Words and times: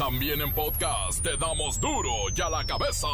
También 0.00 0.40
en 0.40 0.50
podcast 0.54 1.22
te 1.22 1.36
damos 1.36 1.78
duro 1.78 2.10
y 2.34 2.40
a 2.40 2.48
la 2.48 2.64
cabeza. 2.64 3.06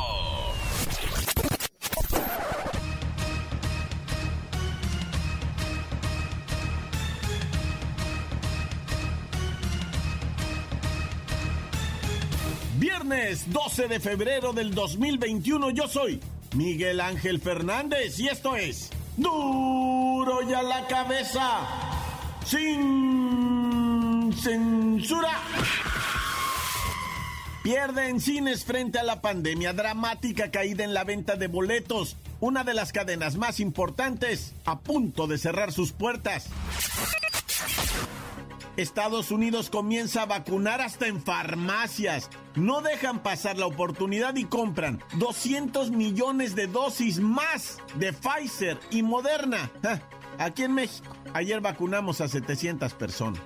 Viernes 12.79 13.53
12 13.53 13.89
de 13.89 13.99
febrero 13.99 14.53
del 14.53 14.73
2021 14.73 15.71
yo 15.71 15.89
soy 15.89 16.21
Miguel 16.55 17.01
Ángel 17.01 17.41
Fernández 17.41 18.21
y 18.21 18.29
esto 18.29 18.55
es 18.55 18.91
duro 19.17 20.49
y 20.49 20.55
a 20.55 20.63
la 20.63 20.87
cabeza 20.87 21.67
sin 22.45 24.33
censura. 24.41 25.33
Pierde 27.67 28.11
en 28.11 28.21
cines 28.21 28.65
frente 28.65 29.01
a 29.01 29.03
la 29.03 29.21
pandemia, 29.21 29.73
dramática 29.73 30.53
caída 30.53 30.85
en 30.85 30.95
la 30.95 31.03
venta 31.03 31.35
de 31.35 31.49
boletos, 31.49 32.17
una 32.39 32.63
de 32.63 32.75
las 32.75 32.93
cadenas 32.93 33.35
más 33.35 33.59
importantes 33.59 34.55
a 34.65 34.79
punto 34.79 35.27
de 35.27 35.37
cerrar 35.37 35.73
sus 35.73 35.91
puertas. 35.91 36.47
Estados 38.77 39.33
Unidos 39.33 39.69
comienza 39.69 40.23
a 40.23 40.27
vacunar 40.27 40.81
hasta 40.81 41.09
en 41.09 41.21
farmacias. 41.21 42.31
No 42.55 42.83
dejan 42.83 43.25
pasar 43.25 43.59
la 43.59 43.67
oportunidad 43.67 44.37
y 44.37 44.45
compran 44.45 45.03
200 45.15 45.91
millones 45.91 46.55
de 46.55 46.69
dosis 46.69 47.19
más 47.19 47.79
de 47.97 48.13
Pfizer 48.13 48.79
y 48.93 49.03
Moderna. 49.03 49.73
Aquí 50.39 50.63
en 50.63 50.75
México, 50.75 51.17
ayer 51.35 51.61
vacunamos 51.61 52.21
a 52.21 52.29
700 52.29 52.95
personas. 52.95 53.43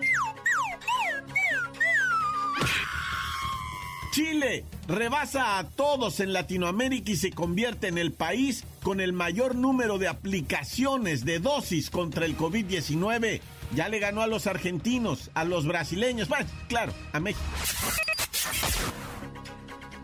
Chile 4.21 4.67
rebasa 4.87 5.57
a 5.57 5.65
todos 5.65 6.21
en 6.21 6.35
Latinoamérica 6.35 7.11
y 7.11 7.17
se 7.17 7.31
convierte 7.31 7.89
en 7.89 7.97
el 7.97 8.13
país 8.13 8.65
con 8.83 9.01
el 9.01 9.15
mayor 9.15 9.55
número 9.55 9.97
de 9.97 10.09
aplicaciones 10.09 11.25
de 11.25 11.39
dosis 11.39 11.89
contra 11.89 12.27
el 12.27 12.37
COVID-19. 12.37 13.41
Ya 13.75 13.89
le 13.89 13.99
ganó 13.99 14.21
a 14.21 14.27
los 14.27 14.47
argentinos, 14.47 15.31
a 15.33 15.45
los 15.45 15.67
brasileños, 15.67 16.29
bueno, 16.29 16.47
claro, 16.69 16.93
a 17.15 17.21
México. 17.21 17.43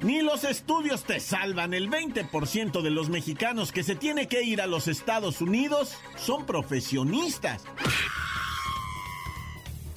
Ni 0.00 0.22
los 0.22 0.44
estudios 0.44 1.04
te 1.04 1.20
salvan. 1.20 1.74
El 1.74 1.90
20% 1.90 2.80
de 2.80 2.90
los 2.90 3.10
mexicanos 3.10 3.70
que 3.70 3.82
se 3.82 3.96
tiene 3.96 4.28
que 4.28 4.42
ir 4.42 4.62
a 4.62 4.66
los 4.66 4.88
Estados 4.88 5.42
Unidos 5.42 5.92
son 6.16 6.46
profesionistas. 6.46 7.64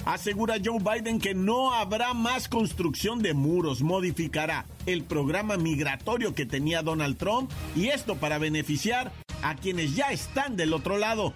Asegura 0.04 0.56
Joe 0.64 0.78
Biden 0.78 1.18
que 1.18 1.34
no 1.34 1.74
habrá 1.74 2.14
más 2.14 2.48
construcción 2.48 3.20
de 3.20 3.34
muros, 3.34 3.82
modificará 3.82 4.66
el 4.86 5.04
programa 5.04 5.56
migratorio 5.56 6.34
que 6.34 6.46
tenía 6.46 6.82
Donald 6.82 7.18
Trump 7.18 7.50
y 7.76 7.88
esto 7.88 8.16
para 8.16 8.38
beneficiar 8.38 9.12
a 9.42 9.56
quienes 9.56 9.94
ya 9.94 10.10
están 10.10 10.56
del 10.56 10.72
otro 10.72 10.98
lado. 10.98 11.34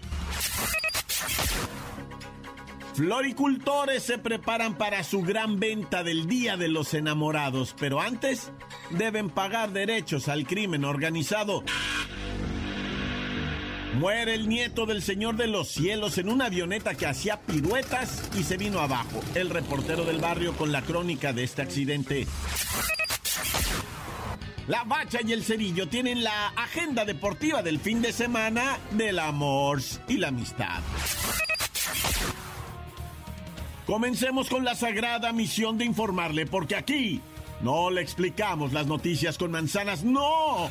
Floricultores 2.94 4.04
se 4.04 4.18
preparan 4.18 4.78
para 4.78 5.02
su 5.02 5.22
gran 5.22 5.58
venta 5.58 6.04
del 6.04 6.28
Día 6.28 6.56
de 6.56 6.68
los 6.68 6.94
Enamorados, 6.94 7.74
pero 7.78 8.00
antes 8.00 8.52
deben 8.90 9.30
pagar 9.30 9.72
derechos 9.72 10.28
al 10.28 10.46
crimen 10.46 10.84
organizado. 10.84 11.64
Muere 13.94 14.34
el 14.34 14.48
nieto 14.48 14.86
del 14.86 15.02
Señor 15.02 15.36
de 15.36 15.46
los 15.46 15.68
Cielos 15.68 16.18
en 16.18 16.28
una 16.28 16.46
avioneta 16.46 16.94
que 16.94 17.06
hacía 17.06 17.40
piruetas 17.40 18.28
y 18.36 18.42
se 18.42 18.56
vino 18.56 18.80
abajo. 18.80 19.20
El 19.34 19.50
reportero 19.50 20.04
del 20.04 20.18
barrio 20.18 20.56
con 20.56 20.72
la 20.72 20.82
crónica 20.82 21.32
de 21.32 21.44
este 21.44 21.62
accidente. 21.62 22.26
La 24.66 24.82
Bacha 24.84 25.20
y 25.24 25.32
el 25.32 25.44
Cerillo 25.44 25.88
tienen 25.88 26.24
la 26.24 26.48
agenda 26.48 27.04
deportiva 27.04 27.62
del 27.62 27.78
fin 27.78 28.02
de 28.02 28.12
semana 28.12 28.78
del 28.92 29.18
amor 29.18 29.80
y 30.08 30.16
la 30.16 30.28
amistad. 30.28 30.80
Comencemos 33.86 34.48
con 34.48 34.64
la 34.64 34.74
sagrada 34.74 35.32
misión 35.32 35.76
de 35.76 35.84
informarle, 35.84 36.46
porque 36.46 36.74
aquí 36.74 37.20
no 37.62 37.90
le 37.90 38.00
explicamos 38.00 38.72
las 38.72 38.86
noticias 38.86 39.36
con 39.36 39.50
manzanas, 39.50 40.02
no. 40.02 40.70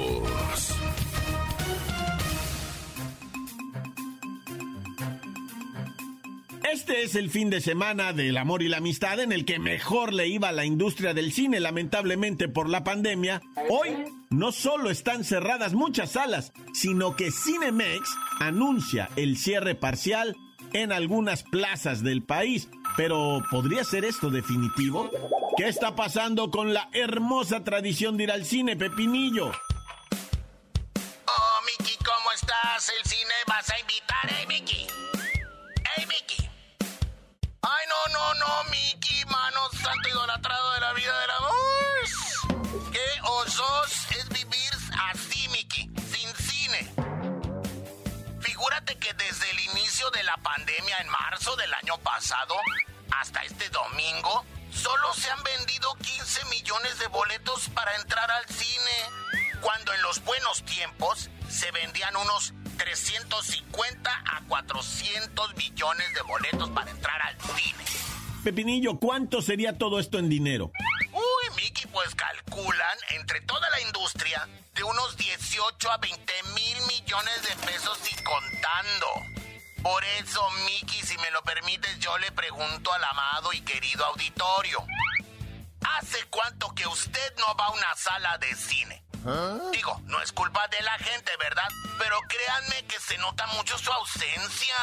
Este 6.71 7.03
es 7.03 7.15
el 7.15 7.29
fin 7.29 7.49
de 7.49 7.59
semana 7.59 8.13
del 8.13 8.37
amor 8.37 8.63
y 8.63 8.69
la 8.69 8.77
amistad 8.77 9.19
en 9.19 9.33
el 9.33 9.43
que 9.43 9.59
mejor 9.59 10.13
le 10.13 10.27
iba 10.27 10.47
a 10.47 10.53
la 10.53 10.63
industria 10.63 11.13
del 11.13 11.33
cine, 11.33 11.59
lamentablemente 11.59 12.47
por 12.47 12.69
la 12.69 12.85
pandemia. 12.85 13.41
Hoy 13.69 13.89
no 14.29 14.53
solo 14.53 14.89
están 14.89 15.25
cerradas 15.25 15.73
muchas 15.73 16.11
salas, 16.11 16.53
sino 16.73 17.17
que 17.17 17.29
Cinemex 17.29 18.09
anuncia 18.39 19.09
el 19.17 19.37
cierre 19.37 19.75
parcial 19.75 20.37
en 20.71 20.93
algunas 20.93 21.43
plazas 21.43 22.03
del 22.03 22.23
país. 22.23 22.69
Pero 22.95 23.43
¿podría 23.51 23.83
ser 23.83 24.05
esto 24.05 24.29
definitivo? 24.29 25.11
¿Qué 25.57 25.67
está 25.67 25.97
pasando 25.97 26.51
con 26.51 26.73
la 26.73 26.89
hermosa 26.93 27.65
tradición 27.65 28.15
de 28.15 28.23
ir 28.23 28.31
al 28.31 28.45
cine, 28.45 28.77
Pepinillo? 28.77 29.47
Oh, 29.47 29.51
Mickey, 31.65 31.97
¿cómo 31.97 32.31
estás? 32.33 32.93
El 32.97 33.09
cine 33.09 33.33
vas 33.45 33.69
a 33.69 33.77
invitar, 33.77 34.29
eh, 34.29 34.45
Mickey. 34.47 34.87
No, 38.41 38.63
Mickey, 38.71 39.25
mano 39.25 39.59
santo 39.83 40.09
idolatrado 40.09 40.73
de 40.73 40.79
la 40.81 40.93
vida 40.93 41.19
del 41.19 41.31
amor! 41.31 42.91
¡Qué 42.91 43.21
osos 43.23 43.91
es 44.17 44.29
vivir 44.29 44.71
así, 45.11 45.47
Mickey, 45.49 45.91
sin 46.11 46.35
cine! 46.35 46.93
Figúrate 48.41 48.97
que 48.97 49.13
desde 49.13 49.49
el 49.51 49.59
inicio 49.59 50.09
de 50.09 50.23
la 50.23 50.35
pandemia 50.37 50.97
en 50.99 51.09
marzo 51.09 51.55
del 51.55 51.71
año 51.73 51.97
pasado 51.99 52.55
hasta 53.11 53.43
este 53.43 53.69
domingo, 53.69 54.43
solo 54.73 55.13
se 55.13 55.29
han 55.29 55.43
vendido 55.43 55.93
15 55.95 56.45
millones 56.45 56.97
de 56.97 57.07
boletos 57.07 57.69
para 57.69 57.95
entrar 57.97 58.29
al 58.31 58.45
cine, 58.47 59.51
cuando 59.61 59.93
en 59.93 60.01
los 60.01 60.23
buenos 60.23 60.63
tiempos 60.65 61.29
se 61.47 61.69
vendían 61.71 62.15
unos 62.15 62.53
350 62.77 64.11
a 64.11 64.41
400 64.47 65.55
millones 65.55 66.13
de 66.15 66.21
boletos 66.21 66.69
para 66.71 66.89
entrar 66.89 67.21
al 67.21 67.39
cine. 67.55 68.00
Pepinillo, 68.43 68.97
¿cuánto 68.97 69.41
sería 69.41 69.77
todo 69.77 69.99
esto 69.99 70.17
en 70.17 70.27
dinero? 70.27 70.71
Uy, 71.13 71.55
Mickey, 71.55 71.85
pues 71.91 72.15
calculan 72.15 72.97
entre 73.11 73.41
toda 73.41 73.69
la 73.69 73.81
industria 73.81 74.47
de 74.73 74.83
unos 74.83 75.15
18 75.15 75.91
a 75.91 75.97
20 75.97 76.33
mil 76.55 76.77
millones 76.87 77.41
de 77.43 77.55
pesos 77.67 77.99
y 78.11 78.23
contando. 78.23 79.07
Por 79.83 80.03
eso, 80.19 80.41
Mickey, 80.65 81.01
si 81.01 81.17
me 81.19 81.29
lo 81.31 81.43
permites, 81.43 81.99
yo 81.99 82.17
le 82.17 82.31
pregunto 82.31 82.91
al 82.93 83.03
amado 83.03 83.53
y 83.53 83.61
querido 83.61 84.05
auditorio. 84.05 84.83
¿Hace 85.99 86.17
cuánto 86.29 86.73
que 86.73 86.87
usted 86.87 87.35
no 87.37 87.55
va 87.55 87.65
a 87.65 87.71
una 87.71 87.95
sala 87.95 88.37
de 88.39 88.55
cine? 88.55 89.03
Digo, 89.71 90.01
no 90.05 90.19
es 90.21 90.31
culpa 90.31 90.67
de 90.69 90.81
la 90.81 90.97
gente, 90.97 91.31
¿verdad? 91.37 91.67
Pero 91.99 92.17
créanme 92.27 92.87
que 92.87 92.99
se 92.99 93.17
nota 93.19 93.45
mucho 93.47 93.77
su 93.77 93.91
ausencia. 93.91 94.75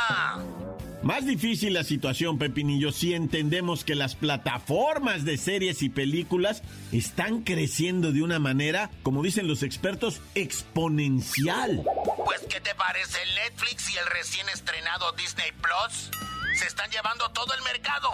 Más 1.02 1.24
difícil 1.24 1.74
la 1.74 1.84
situación, 1.84 2.38
Pepinillo, 2.38 2.90
si 2.90 3.14
entendemos 3.14 3.84
que 3.84 3.94
las 3.94 4.16
plataformas 4.16 5.24
de 5.24 5.36
series 5.36 5.82
y 5.82 5.88
películas 5.88 6.62
están 6.92 7.42
creciendo 7.42 8.10
de 8.12 8.22
una 8.22 8.38
manera, 8.40 8.90
como 9.04 9.22
dicen 9.22 9.46
los 9.46 9.62
expertos, 9.62 10.20
exponencial. 10.34 11.84
Pues, 12.24 12.40
¿qué 12.50 12.60
te 12.60 12.74
parece 12.74 13.22
el 13.22 13.34
Netflix 13.36 13.94
y 13.94 13.96
el 13.96 14.06
recién 14.06 14.48
estrenado 14.48 15.12
Disney 15.12 15.52
Plus? 15.52 16.10
Se 16.58 16.66
están 16.66 16.90
llevando 16.90 17.30
todo 17.30 17.54
el 17.54 17.62
mercado. 17.62 18.10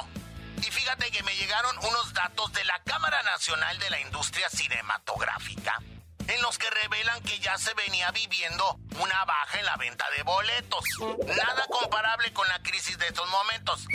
Y 0.59 0.71
fíjate 0.71 1.11
que 1.11 1.23
me 1.23 1.35
llegaron 1.37 1.77
unos 1.79 2.13
datos 2.13 2.53
de 2.53 2.65
la 2.65 2.81
Cámara 2.85 3.23
Nacional 3.23 3.79
de 3.79 3.91
la 3.91 4.01
Industria 4.03 4.49
Cinematográfica 4.51 5.81
en 6.29 6.43
los 6.43 6.59
que 6.59 6.71
revelan 6.71 7.23
que 7.23 7.39
ya 7.39 7.57
se 7.59 7.75
venía 7.75 8.11
viviendo 8.11 8.79
una 8.99 9.25
baja 9.25 9.59
en 9.59 9.67
la 9.67 9.77
venta 9.77 10.05
de 10.17 10.23
boletos. 10.23 10.85
Nada 11.27 11.67
comparable 11.69 12.33
con 12.33 12.49
la 12.49 12.63
crisis 12.63 12.99
de 12.99 13.07
estos 13.07 13.29
momentos. 13.29 13.87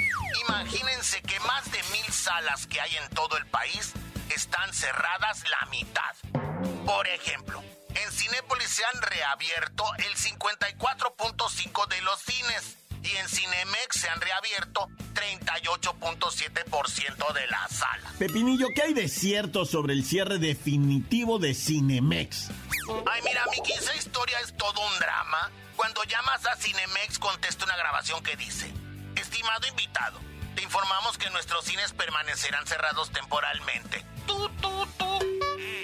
Imagínense 0.47 1.21
que 1.21 1.39
más 1.41 1.71
de 1.71 1.81
mil 1.91 2.13
salas 2.13 2.67
que 2.67 2.81
hay 2.81 2.95
en 2.97 3.09
todo 3.09 3.37
el 3.37 3.45
país 3.47 3.93
están 4.29 4.73
cerradas 4.73 5.43
la 5.49 5.65
mitad. 5.67 6.15
Por 6.85 7.07
ejemplo, 7.07 7.63
en 7.89 8.11
Cinépolis 8.11 8.69
se 8.69 8.85
han 8.85 9.01
reabierto 9.01 9.85
el 9.97 10.15
54.5 10.15 11.87
de 11.87 12.01
los 12.01 12.19
cines 12.19 12.77
y 13.03 13.15
en 13.15 13.27
Cinemex 13.27 13.99
se 13.99 14.09
han 14.09 14.21
reabierto 14.21 14.87
38.7% 15.13 17.33
de 17.33 17.47
la 17.47 17.67
sala. 17.67 18.11
Pepinillo, 18.17 18.67
¿qué 18.75 18.83
hay 18.83 18.93
de 18.93 19.07
cierto 19.07 19.65
sobre 19.65 19.93
el 19.93 20.03
cierre 20.05 20.37
definitivo 20.39 21.39
de 21.39 21.53
Cinemex? 21.53 22.49
Ay, 23.05 23.21
mira, 23.23 23.45
Miki, 23.51 23.71
esa 23.73 23.95
historia 23.95 24.39
es 24.41 24.55
todo 24.57 24.81
un 24.81 24.99
drama. 24.99 25.51
Cuando 25.75 26.03
llamas 26.03 26.45
a 26.45 26.55
Cinemex 26.57 27.19
contesta 27.19 27.65
una 27.65 27.77
grabación 27.77 28.21
que 28.23 28.35
dice, 28.35 28.71
estimado 29.15 29.67
invitado, 29.67 30.19
te 30.55 30.63
informamos 30.63 31.17
que 31.17 31.29
nuestros 31.29 31.63
cines 31.65 31.93
permanecerán 31.93 32.65
cerrados 32.67 33.11
temporalmente. 33.11 34.05
Tú, 34.27 34.49
tú, 34.61 34.85
tú. 34.97 35.19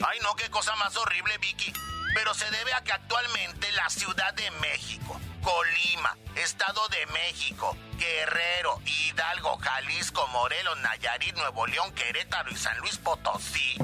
Ay, 0.05 0.19
no, 0.21 0.35
qué 0.35 0.49
cosa 0.49 0.75
más 0.75 0.95
horrible, 0.97 1.37
Vicky. 1.37 1.71
Pero 2.13 2.33
se 2.33 2.49
debe 2.51 2.73
a 2.73 2.83
que 2.83 2.91
actualmente 2.93 3.71
la 3.73 3.89
Ciudad 3.89 4.33
de 4.33 4.49
México, 4.51 5.19
Colima, 5.45 6.17
Estado 6.35 6.87
de 6.89 7.05
México, 7.05 7.77
Guerrero, 7.97 8.81
Hidalgo, 8.85 9.57
Jalisco, 9.59 10.27
Morelos, 10.29 10.77
Nayarit, 10.79 11.35
Nuevo 11.35 11.67
León, 11.67 11.93
Querétaro 11.93 12.49
y 12.49 12.55
San 12.57 12.77
Luis 12.79 12.97
Potosí 12.97 13.77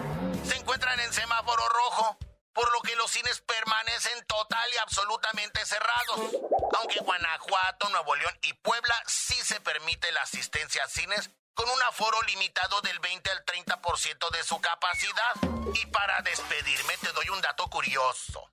se 0.44 0.58
encuentran 0.58 1.00
en 1.00 1.14
semáforo 1.14 1.64
rojo 1.70 2.18
por 2.54 2.72
lo 2.74 2.82
que 2.82 2.96
los 2.96 3.12
cines 3.12 3.42
permanecen 3.42 4.26
total 4.26 4.68
y 4.74 4.78
absolutamente 4.78 5.66
cerrados. 5.66 6.36
Aunque 6.80 7.00
Guanajuato, 7.00 7.90
Nuevo 7.90 8.16
León 8.16 8.38
y 8.42 8.54
Puebla 8.54 8.96
sí 9.08 9.36
se 9.36 9.62
permite 9.62 10.12
la 10.12 10.24
asistencia 10.24 10.84
a 10.84 10.88
cines 10.88 11.30
con 11.54 11.70
un 11.70 11.82
aforo 11.84 12.22
limitado 12.24 12.82
del 12.82 13.00
20 13.00 13.30
al 13.30 13.46
30% 13.46 14.30
de 14.32 14.44
su 14.44 14.60
capacidad. 14.60 15.36
Y 15.76 15.86
para 15.86 16.22
despedirme 16.22 16.98
te 16.98 17.12
doy 17.14 17.30
un 17.30 17.42
dato 17.42 17.68
curioso. 17.70 18.52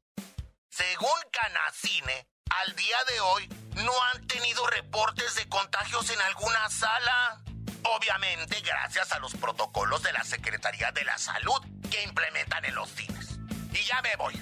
Según 0.68 1.20
Canacine, 1.32 2.28
al 2.50 2.74
día 2.76 2.96
de 3.08 3.20
hoy 3.20 3.48
no 3.84 3.92
han 4.04 4.26
tenido 4.26 4.66
reportes 4.66 5.34
de 5.34 5.48
contagios 5.48 6.10
en 6.10 6.20
alguna 6.22 6.68
sala. 6.70 7.40
Obviamente 7.84 8.60
gracias 8.60 9.12
a 9.12 9.18
los 9.18 9.34
protocolos 9.34 10.02
de 10.02 10.12
la 10.12 10.24
Secretaría 10.24 10.90
de 10.92 11.04
la 11.04 11.16
Salud 11.18 11.60
que 11.90 12.02
implementan 12.02 12.64
en 12.64 12.74
los 12.74 12.88
cines. 12.90 13.38
Y 13.72 13.84
ya 13.84 14.02
me 14.02 14.16
voy. 14.16 14.34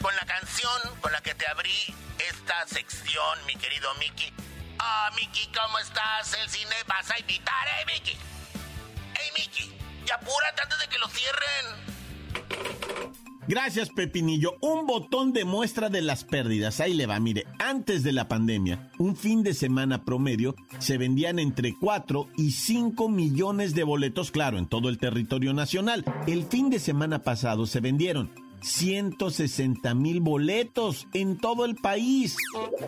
Con 0.00 0.14
la 0.16 0.24
canción 0.26 1.00
con 1.00 1.12
la 1.12 1.20
que 1.20 1.34
te 1.34 1.46
abrí 1.46 1.94
esta 2.18 2.66
sección, 2.66 3.46
mi 3.46 3.56
querido 3.56 3.94
Mickey. 3.94 4.32
Ah, 4.78 5.10
Mickey, 5.14 5.50
¿cómo 5.52 5.78
estás? 5.78 6.32
El 6.34 6.50
cine 6.50 6.74
vas 6.86 7.08
a 7.10 7.18
invitar, 7.18 7.68
¿eh, 7.68 7.84
Mickey? 7.86 8.18
¡Hey, 9.14 9.30
Mickey! 9.36 9.78
¡Y 10.06 10.10
apúrate 10.10 10.62
antes 10.62 10.78
de 10.80 10.88
que 10.88 10.98
lo 10.98 11.08
cierren! 11.08 11.82
Gracias, 13.48 13.90
Pepinillo. 13.90 14.54
Un 14.60 14.86
botón 14.86 15.32
de 15.32 15.44
muestra 15.44 15.88
de 15.88 16.00
las 16.00 16.24
pérdidas. 16.24 16.80
Ahí 16.80 16.94
le 16.94 17.06
va, 17.06 17.18
mire. 17.18 17.46
Antes 17.58 18.04
de 18.04 18.12
la 18.12 18.28
pandemia, 18.28 18.90
un 18.98 19.16
fin 19.16 19.42
de 19.42 19.52
semana 19.52 20.04
promedio 20.04 20.54
se 20.78 20.96
vendían 20.96 21.38
entre 21.38 21.74
4 21.78 22.28
y 22.36 22.52
5 22.52 23.08
millones 23.08 23.74
de 23.74 23.82
boletos, 23.82 24.30
claro, 24.30 24.58
en 24.58 24.66
todo 24.66 24.88
el 24.88 24.98
territorio 24.98 25.52
nacional. 25.54 26.04
El 26.26 26.44
fin 26.44 26.70
de 26.70 26.78
semana 26.78 27.24
pasado 27.24 27.66
se 27.66 27.80
vendieron 27.80 28.30
160 28.62 29.92
mil 29.94 30.20
boletos 30.20 31.08
en 31.12 31.36
todo 31.36 31.64
el 31.64 31.74
país. 31.74 32.36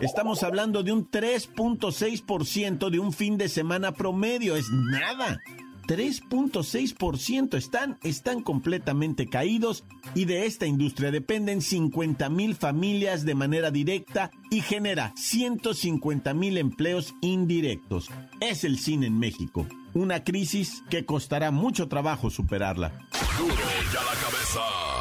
Estamos 0.01 0.43
hablando 0.43 0.83
de 0.83 0.93
un 0.93 1.09
3.6% 1.09 2.89
de 2.89 2.99
un 2.99 3.11
fin 3.11 3.37
de 3.37 3.49
semana 3.49 3.91
promedio. 3.91 4.55
Es 4.55 4.69
nada. 4.71 5.41
3.6% 5.87 7.55
están, 7.55 7.97
están 8.03 8.41
completamente 8.41 9.27
caídos 9.27 9.85
y 10.13 10.25
de 10.25 10.45
esta 10.45 10.65
industria 10.65 11.11
dependen 11.11 11.61
50 11.61 12.29
mil 12.29 12.55
familias 12.55 13.25
de 13.25 13.35
manera 13.35 13.71
directa 13.71 14.31
y 14.49 14.61
genera 14.61 15.13
150 15.15 16.33
mil 16.33 16.57
empleos 16.57 17.13
indirectos. 17.21 18.09
Es 18.39 18.63
el 18.63 18.79
cine 18.79 19.07
en 19.07 19.19
México, 19.19 19.67
una 19.93 20.23
crisis 20.23 20.83
que 20.89 21.05
costará 21.05 21.51
mucho 21.51 21.87
trabajo 21.87 22.29
superarla. 22.29 22.89
la 22.89 24.15
cabeza. 24.21 24.94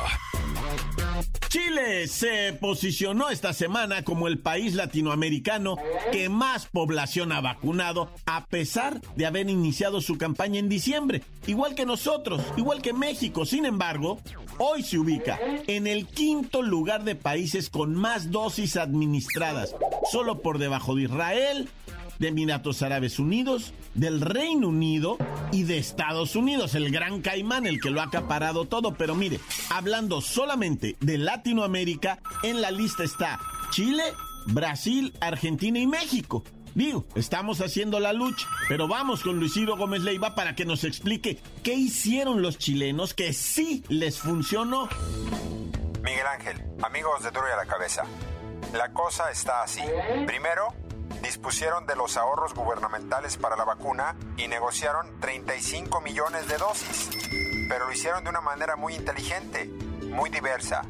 Chile 1.54 2.08
se 2.08 2.52
posicionó 2.52 3.30
esta 3.30 3.52
semana 3.52 4.02
como 4.02 4.26
el 4.26 4.40
país 4.40 4.74
latinoamericano 4.74 5.76
que 6.10 6.28
más 6.28 6.66
población 6.66 7.30
ha 7.30 7.40
vacunado 7.40 8.10
a 8.26 8.46
pesar 8.46 9.00
de 9.14 9.24
haber 9.24 9.48
iniciado 9.48 10.00
su 10.00 10.18
campaña 10.18 10.58
en 10.58 10.68
diciembre, 10.68 11.22
igual 11.46 11.76
que 11.76 11.86
nosotros, 11.86 12.42
igual 12.56 12.82
que 12.82 12.92
México. 12.92 13.46
Sin 13.46 13.66
embargo, 13.66 14.18
hoy 14.58 14.82
se 14.82 14.98
ubica 14.98 15.38
en 15.68 15.86
el 15.86 16.08
quinto 16.08 16.60
lugar 16.60 17.04
de 17.04 17.14
países 17.14 17.70
con 17.70 17.94
más 17.94 18.32
dosis 18.32 18.76
administradas, 18.76 19.76
solo 20.10 20.42
por 20.42 20.58
debajo 20.58 20.96
de 20.96 21.02
Israel, 21.02 21.68
de 22.18 22.28
Emiratos 22.28 22.82
Árabes 22.82 23.18
Unidos, 23.18 23.72
del 23.94 24.20
Reino 24.20 24.68
Unido 24.68 25.16
y 25.52 25.64
de 25.64 25.78
Estados 25.78 26.36
Unidos, 26.36 26.74
el 26.74 26.90
gran 26.90 27.20
caimán, 27.20 27.66
el 27.66 27.80
que 27.80 27.90
lo 27.90 28.00
ha 28.00 28.04
acaparado 28.04 28.66
todo. 28.66 28.94
Pero 28.94 29.14
mire, 29.14 29.40
hablando 29.70 30.20
solamente 30.20 30.96
de 31.00 31.18
Latinoamérica, 31.18 32.20
en 32.42 32.60
la 32.60 32.70
lista 32.70 33.04
está 33.04 33.40
Chile, 33.70 34.02
Brasil, 34.46 35.12
Argentina 35.20 35.78
y 35.78 35.86
México. 35.86 36.44
Digo, 36.74 37.06
estamos 37.14 37.60
haciendo 37.60 38.00
la 38.00 38.12
lucha, 38.12 38.48
pero 38.68 38.88
vamos 38.88 39.22
con 39.22 39.38
Luisiro 39.38 39.76
Gómez 39.76 40.02
Leiva 40.02 40.34
para 40.34 40.56
que 40.56 40.64
nos 40.64 40.82
explique 40.82 41.38
qué 41.62 41.74
hicieron 41.74 42.42
los 42.42 42.58
chilenos 42.58 43.14
que 43.14 43.32
sí 43.32 43.84
les 43.88 44.18
funcionó. 44.18 44.88
Miguel 46.02 46.26
Ángel, 46.26 46.60
amigos 46.82 47.22
de 47.22 47.30
Duro 47.30 47.46
y 47.48 47.52
a 47.52 47.56
la 47.56 47.66
Cabeza, 47.66 48.04
la 48.72 48.92
cosa 48.92 49.30
está 49.30 49.62
así. 49.62 49.82
Primero, 50.26 50.74
dispusieron 51.22 51.86
de 51.86 51.96
los 51.96 52.16
ahorros 52.16 52.54
gubernamentales 52.54 53.36
para 53.36 53.56
la 53.56 53.64
vacuna 53.64 54.16
y 54.36 54.48
negociaron 54.48 55.20
35 55.20 56.00
millones 56.00 56.48
de 56.48 56.58
dosis. 56.58 57.10
Pero 57.68 57.86
lo 57.86 57.92
hicieron 57.92 58.24
de 58.24 58.30
una 58.30 58.40
manera 58.40 58.76
muy 58.76 58.94
inteligente, 58.94 59.66
muy 60.10 60.30
diversa. 60.30 60.82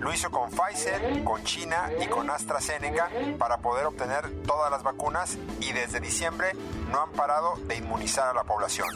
Lo 0.00 0.14
hizo 0.14 0.30
con 0.30 0.50
Pfizer, 0.50 1.22
con 1.24 1.44
China 1.44 1.90
y 2.00 2.06
con 2.06 2.30
AstraZeneca 2.30 3.10
para 3.38 3.58
poder 3.58 3.84
obtener 3.84 4.30
todas 4.46 4.70
las 4.70 4.82
vacunas 4.82 5.36
y 5.60 5.72
desde 5.72 6.00
diciembre 6.00 6.52
no 6.90 7.02
han 7.02 7.10
parado 7.10 7.56
de 7.68 7.76
inmunizar 7.76 8.28
a 8.28 8.32
la 8.32 8.44
población. 8.44 8.88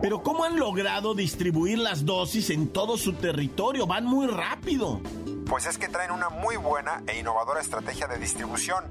Pero 0.00 0.22
¿cómo 0.22 0.44
han 0.44 0.56
logrado 0.56 1.14
distribuir 1.14 1.78
las 1.78 2.06
dosis 2.06 2.50
en 2.50 2.68
todo 2.68 2.96
su 2.96 3.14
territorio? 3.14 3.88
Van 3.88 4.04
muy 4.04 4.28
rápido. 4.28 5.00
Pues 5.48 5.66
es 5.66 5.78
que 5.78 5.88
traen 5.88 6.12
una 6.12 6.28
muy 6.28 6.56
buena 6.56 7.02
e 7.08 7.18
innovadora 7.18 7.60
estrategia 7.60 8.06
de 8.06 8.18
distribución. 8.18 8.84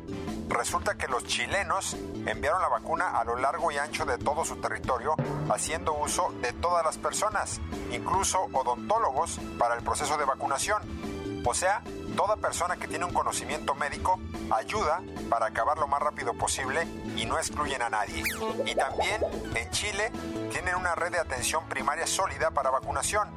Resulta 0.48 0.96
que 0.96 1.08
los 1.08 1.26
chilenos 1.26 1.96
enviaron 2.26 2.62
la 2.62 2.70
vacuna 2.70 3.10
a 3.10 3.24
lo 3.24 3.36
largo 3.36 3.72
y 3.72 3.78
ancho 3.78 4.06
de 4.06 4.18
todo 4.18 4.46
su 4.46 4.58
territorio, 4.58 5.16
haciendo 5.50 5.94
uso 5.94 6.34
de 6.42 6.54
todas 6.54 6.86
las 6.86 6.98
personas, 6.98 7.60
incluso 7.92 8.48
odontólogos, 8.54 9.40
para 9.58 9.76
el 9.76 9.84
proceso 9.84 10.18
de 10.18 10.26
vacunación. 10.26 10.82
O 11.48 11.54
sea, 11.54 11.84
toda 12.16 12.38
persona 12.38 12.78
que 12.78 12.88
tiene 12.88 13.06
un 13.06 13.14
conocimiento 13.14 13.76
médico 13.76 14.20
ayuda 14.52 15.02
para 15.30 15.48
acabar 15.48 15.78
lo 15.78 15.88
más 15.88 16.02
rápido 16.02 16.34
posible 16.34 16.88
y 17.16 17.26
no 17.26 17.38
excluyen 17.38 17.82
a 17.82 17.90
nadie. 17.90 18.24
Y 18.66 18.76
también 18.76 19.22
en 19.56 19.70
Chile 19.72 20.12
tienen 20.52 20.76
una 20.76 20.96
red 20.96 21.12
de 21.12 21.20
atención 21.20 21.64
primaria 21.70 22.08
sólida 22.08 22.52
para 22.52 22.72
vacunación, 22.72 23.30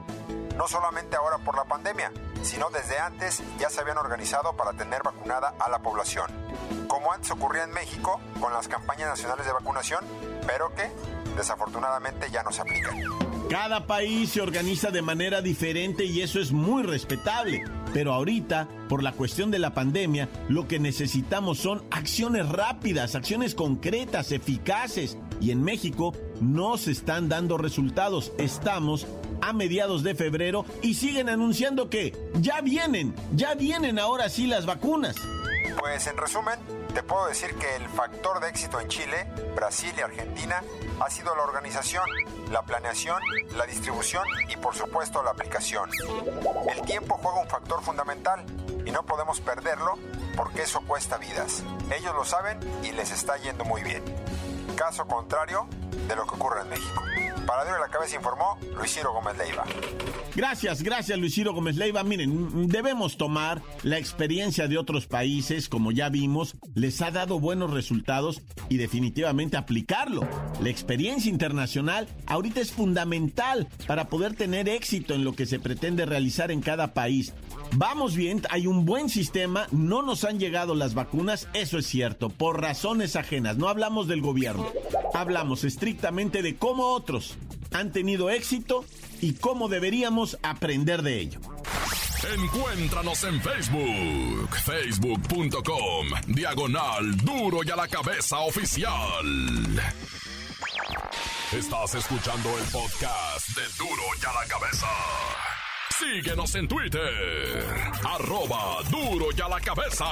no 0.59 0.67
solamente 0.67 1.17
ahora 1.17 1.39
por 1.39 1.57
la 1.57 1.65
pandemia, 1.65 2.13
sino 2.43 2.69
desde 2.71 2.99
antes 2.99 3.43
ya 3.59 3.71
se 3.71 3.81
habían 3.81 3.97
organizado 3.97 4.55
para 4.57 4.73
tener 4.73 5.03
vacunada 5.05 5.55
a 5.59 5.71
la 5.71 5.79
población. 5.79 6.27
Como 6.89 7.13
antes 7.13 7.31
ocurría 7.31 7.63
en 7.65 7.71
México 7.71 8.21
con 8.41 8.53
las 8.53 8.67
campañas 8.67 9.09
nacionales 9.09 9.47
de 9.47 9.53
vacunación, 9.53 10.05
pero 10.47 10.75
que 10.75 10.91
desafortunadamente 11.37 12.29
ya 12.31 12.43
no 12.43 12.51
se 12.51 12.63
aplican. 12.63 12.99
Cada 13.49 13.87
país 13.87 14.33
se 14.33 14.43
organiza 14.43 14.91
de 14.91 15.01
manera 15.01 15.41
diferente 15.41 16.05
y 16.05 16.21
eso 16.21 16.39
es 16.39 16.53
muy 16.53 16.83
respetable. 16.83 17.65
Pero 17.95 18.13
ahorita, 18.13 18.69
por 18.91 19.03
la 19.03 19.13
cuestión 19.13 19.51
de 19.51 19.59
la 19.59 19.73
pandemia, 19.73 20.29
lo 20.49 20.69
que 20.69 20.79
necesitamos 20.79 21.59
son 21.59 21.83
acciones 21.91 22.47
rápidas, 22.49 23.15
acciones 23.15 23.55
concretas, 23.55 24.33
eficaces. 24.33 25.17
Y 25.41 25.53
en 25.53 25.63
México 25.63 26.13
no 26.43 26.77
se 26.77 26.91
están 26.91 27.31
dando 27.31 27.57
resultados. 27.57 28.33
Estamos 28.37 29.07
a 29.41 29.53
mediados 29.53 30.03
de 30.03 30.15
febrero 30.15 30.65
y 30.83 30.95
siguen 30.95 31.29
anunciando 31.29 31.91
que 31.91 32.17
ya 32.35 32.61
vienen, 32.61 33.15
ya 33.33 33.55
vienen 33.55 33.99
ahora 33.99 34.29
sí 34.29 34.47
las 34.47 34.67
vacunas. 34.67 35.17
Pues 35.79 36.07
en 36.07 36.17
resumen, 36.17 36.59
te 36.95 37.03
puedo 37.03 37.27
decir 37.27 37.55
que 37.55 37.77
el 37.77 37.89
factor 37.89 38.41
de 38.41 38.49
éxito 38.49 38.81
en 38.81 38.89
Chile, 38.89 39.27
Brasil 39.55 39.93
y 39.97 40.01
Argentina 40.01 40.63
ha 41.01 41.11
sido 41.11 41.35
la 41.35 41.43
organización, 41.43 42.05
la 42.51 42.63
planeación, 42.63 43.21
la 43.57 43.67
distribución 43.67 44.25
y 44.49 44.57
por 44.57 44.75
supuesto 44.75 45.23
la 45.23 45.31
aplicación. 45.31 45.91
El 46.75 46.81
tiempo 46.83 47.19
juega 47.23 47.41
un 47.41 47.49
factor 47.49 47.83
fundamental 47.83 48.45
y 48.85 48.91
no 48.91 49.05
podemos 49.05 49.41
perderlo 49.41 49.99
porque 50.37 50.63
eso 50.63 50.81
cuesta 50.83 51.19
vidas. 51.19 51.63
Ellos 51.97 52.15
lo 52.15 52.25
saben 52.25 52.59
y 52.83 52.93
les 52.93 53.11
está 53.11 53.37
yendo 53.37 53.65
muy 53.65 53.83
bien. 53.83 54.03
Caso 54.77 55.07
contrario 55.07 55.67
de 56.07 56.17
lo 56.17 56.27
que 56.27 56.35
ocurre 56.35 56.63
en 56.63 56.69
México. 56.71 57.03
Para 57.49 57.65
Duro 57.65 57.79
y 57.79 57.81
la 57.81 57.89
Cabeza 57.89 58.17
informó 58.17 58.59
Luis 58.77 58.93
Ciro 58.93 59.11
Gómez 59.15 59.39
Leiva. 59.39 59.65
Gracias, 60.37 60.83
gracias 60.83 61.19
Luis 61.19 61.35
Ciro 61.35 61.55
Gómez 61.55 61.77
Leiva. 61.77 62.03
Miren, 62.03 62.69
debemos 62.69 63.17
tomar 63.17 63.63
la 63.83 63.97
experiencia 63.97 64.69
de 64.69 64.77
otros 64.77 65.07
países, 65.07 65.71
como 65.71 65.91
ya 65.91 66.11
vimos, 66.11 66.59
les 66.75 67.01
ha 67.01 67.11
dado 67.11 67.41
buenos 67.41 67.71
resultados 67.71 68.43
y 68.69 68.77
definitivamente 68.77 69.57
aplicarlo. 69.57 70.29
La 70.61 70.69
experiencia 70.69 71.31
internacional 71.31 72.07
ahorita 72.27 72.61
es 72.61 72.71
fundamental 72.71 73.67
para 73.87 74.11
poder 74.11 74.37
tener 74.37 74.69
éxito 74.69 75.15
en 75.15 75.25
lo 75.25 75.33
que 75.33 75.47
se 75.47 75.59
pretende 75.59 76.05
realizar 76.05 76.51
en 76.51 76.61
cada 76.61 76.93
país. 76.93 77.33
Vamos 77.73 78.17
bien, 78.17 78.43
hay 78.51 78.67
un 78.67 78.85
buen 78.85 79.09
sistema, 79.09 79.67
no 79.71 80.03
nos 80.03 80.25
han 80.25 80.39
llegado 80.39 80.75
las 80.75 80.95
vacunas, 80.95 81.49
eso 81.53 81.79
es 81.79 81.87
cierto, 81.87 82.29
por 82.29 82.61
razones 82.61 83.17
ajenas, 83.17 83.57
no 83.57 83.69
hablamos 83.69 84.09
del 84.09 84.21
gobierno, 84.21 84.67
hablamos 85.15 85.65
estrictamente 85.65 86.43
de 86.43 86.57
cómo 86.57 86.95
otros 86.95 87.37
han 87.73 87.93
tenido 87.93 88.31
éxito 88.31 88.85
y 89.21 89.35
cómo 89.35 89.69
deberíamos 89.69 90.39
aprender 90.43 91.03
de 91.03 91.21
ello. 91.21 91.41
Encuéntranos 92.35 93.23
en 93.25 93.41
Facebook, 93.41 94.57
facebook.com, 94.65 96.09
diagonal 96.27 97.17
duro 97.19 97.61
y 97.65 97.71
a 97.71 97.77
la 97.77 97.87
cabeza 97.87 98.39
oficial. 98.41 98.93
Estás 101.53 101.95
escuchando 101.95 102.59
el 102.59 102.65
podcast 102.65 103.49
de 103.57 103.63
duro 103.79 104.03
y 104.21 104.27
a 104.27 104.33
la 104.33 104.47
cabeza. 104.49 104.87
Síguenos 105.99 106.55
en 106.55 106.69
Twitter, 106.69 107.65
arroba 108.05 108.83
duro 108.89 109.27
y 109.37 109.41
a 109.41 109.49
la 109.49 109.61
cabeza. 109.61 110.07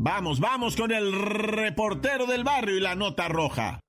Vamos, 0.00 0.38
vamos 0.38 0.76
con 0.76 0.92
el 0.92 1.12
reportero 1.12 2.26
del 2.26 2.44
barrio 2.44 2.76
y 2.76 2.80
la 2.80 2.94
nota 2.94 3.26
roja. 3.26 3.80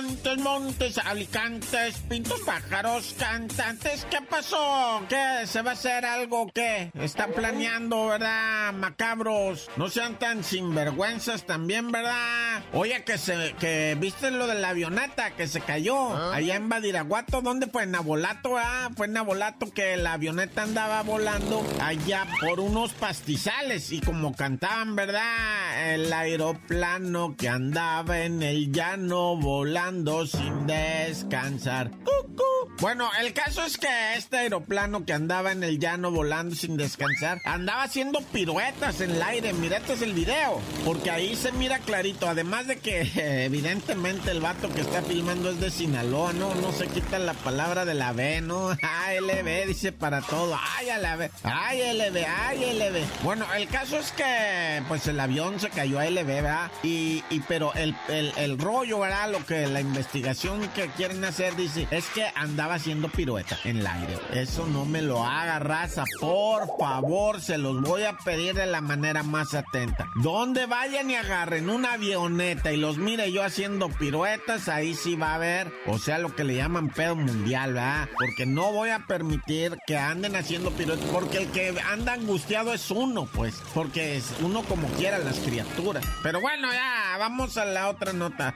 Montes, 0.00 0.38
montes, 0.38 0.98
alicantes, 0.98 1.98
pintos, 2.08 2.40
pájaros, 2.40 3.14
cantantes. 3.18 4.06
¿Qué 4.10 4.16
pasó? 4.22 5.02
¿Qué? 5.10 5.46
¿Se 5.46 5.60
va 5.60 5.72
a 5.72 5.74
hacer 5.74 6.06
algo? 6.06 6.50
¿Qué? 6.54 6.90
Están 6.94 7.32
planeando, 7.32 8.06
¿verdad? 8.06 8.72
Macabros. 8.72 9.68
No 9.76 9.90
sean 9.90 10.18
tan 10.18 10.42
sinvergüenzas 10.42 11.44
también, 11.44 11.92
¿verdad? 11.92 12.62
Oye, 12.72 13.04
que 13.04 13.18
se, 13.18 13.54
que 13.60 13.94
viste 14.00 14.30
lo 14.30 14.46
de 14.46 14.54
la 14.54 14.70
avioneta 14.70 15.32
que 15.32 15.46
se 15.46 15.60
cayó 15.60 16.16
allá 16.32 16.56
en 16.56 16.70
Badiraguato. 16.70 17.42
¿Dónde 17.42 17.66
fue? 17.66 17.82
En 17.82 17.94
Abolato, 17.94 18.56
ah. 18.56 18.88
Fue 18.96 19.06
en 19.06 19.18
Abolato 19.18 19.70
que 19.70 19.98
la 19.98 20.14
avioneta 20.14 20.62
andaba 20.62 21.02
volando 21.02 21.62
allá 21.82 22.26
por 22.40 22.58
unos 22.60 22.92
pastizales 22.94 23.92
y 23.92 24.00
como 24.00 24.34
cantaban, 24.34 24.96
¿verdad? 24.96 25.92
El 25.92 26.10
aeroplano 26.10 27.36
que 27.36 27.50
andaba 27.50 28.20
en 28.20 28.42
el 28.42 28.72
llano 28.72 29.36
volando 29.36 29.89
sin 29.90 30.66
descansar. 30.68 31.90
¡Cucú! 31.90 32.44
Bueno, 32.80 33.10
el 33.20 33.32
caso 33.32 33.64
es 33.64 33.76
que 33.76 33.88
este 34.16 34.38
aeroplano 34.38 35.04
que 35.04 35.12
andaba 35.12 35.52
en 35.52 35.64
el 35.64 35.78
llano 35.78 36.10
volando 36.12 36.54
sin 36.54 36.76
descansar, 36.76 37.38
andaba 37.44 37.82
haciendo 37.82 38.20
piruetas 38.32 39.00
en 39.00 39.10
el 39.10 39.22
aire. 39.22 39.52
Mira, 39.52 39.78
este 39.78 39.94
es 39.94 40.02
el 40.02 40.14
video. 40.14 40.60
Porque 40.84 41.10
ahí 41.10 41.34
se 41.34 41.52
mira 41.52 41.80
clarito. 41.80 42.28
Además 42.28 42.68
de 42.68 42.78
que 42.78 43.10
evidentemente 43.44 44.30
el 44.30 44.40
vato 44.40 44.72
que 44.72 44.80
está 44.80 45.02
filmando 45.02 45.50
es 45.50 45.60
de 45.60 45.70
Sinaloa, 45.70 46.32
¿no? 46.32 46.54
No 46.54 46.72
se 46.72 46.86
quita 46.86 47.18
la 47.18 47.34
palabra 47.34 47.84
de 47.84 47.94
la 47.94 48.12
B, 48.12 48.40
¿no? 48.40 48.70
ALB 48.82 49.66
dice 49.66 49.92
para 49.92 50.22
todo. 50.22 50.56
Ay, 50.78 50.88
ALB. 50.90 51.30
Ay, 51.42 51.80
LB. 51.98 52.26
Ay, 52.26 52.78
LB. 52.78 53.24
Bueno, 53.24 53.44
el 53.54 53.66
caso 53.68 53.98
es 53.98 54.12
que 54.12 54.82
pues 54.88 55.06
el 55.08 55.18
avión 55.18 55.58
se 55.58 55.68
cayó 55.68 55.98
a 55.98 56.08
LB, 56.08 56.24
¿verdad? 56.24 56.70
Y, 56.82 57.24
y 57.28 57.40
pero 57.40 57.74
el, 57.74 57.94
el, 58.08 58.32
el 58.36 58.58
rollo, 58.58 59.00
¿verdad? 59.00 59.30
Lo 59.30 59.44
que 59.44 59.66
la 59.66 59.79
investigación 59.80 60.68
que 60.74 60.88
quieren 60.88 61.24
hacer 61.24 61.56
dice 61.56 61.86
es 61.90 62.06
que 62.10 62.26
andaba 62.34 62.74
haciendo 62.74 63.08
pirueta 63.08 63.58
en 63.64 63.78
el 63.78 63.86
aire. 63.86 64.18
Eso 64.32 64.66
no 64.66 64.84
me 64.84 65.02
lo 65.02 65.24
haga, 65.24 65.58
raza. 65.58 66.04
Por 66.20 66.66
favor, 66.78 67.40
se 67.40 67.58
los 67.58 67.80
voy 67.82 68.04
a 68.04 68.16
pedir 68.16 68.54
de 68.54 68.66
la 68.66 68.80
manera 68.80 69.22
más 69.22 69.54
atenta. 69.54 70.08
Donde 70.16 70.66
vayan 70.66 71.10
y 71.10 71.14
agarren 71.14 71.70
una 71.70 71.94
avioneta 71.94 72.72
y 72.72 72.76
los 72.76 72.98
mire 72.98 73.32
yo 73.32 73.42
haciendo 73.42 73.88
piruetas, 73.88 74.68
ahí 74.68 74.94
sí 74.94 75.16
va 75.16 75.32
a 75.32 75.34
haber, 75.36 75.72
o 75.86 75.98
sea, 75.98 76.18
lo 76.18 76.34
que 76.34 76.44
le 76.44 76.56
llaman 76.56 76.88
pedo 76.88 77.16
mundial, 77.16 77.74
¿verdad? 77.74 78.08
Porque 78.18 78.46
no 78.46 78.72
voy 78.72 78.90
a 78.90 79.06
permitir 79.06 79.76
que 79.86 79.96
anden 79.96 80.36
haciendo 80.36 80.70
piruetas, 80.70 81.08
porque 81.10 81.38
el 81.38 81.50
que 81.50 81.74
anda 81.90 82.12
angustiado 82.12 82.72
es 82.72 82.90
uno, 82.90 83.26
pues, 83.26 83.62
porque 83.74 84.16
es 84.16 84.34
uno 84.40 84.62
como 84.62 84.88
quiera 84.88 85.18
las 85.18 85.38
criaturas. 85.38 86.04
Pero 86.22 86.40
bueno, 86.40 86.72
ya, 86.72 87.16
vamos 87.18 87.56
a 87.56 87.64
la 87.64 87.88
otra 87.88 88.12
nota. 88.12 88.54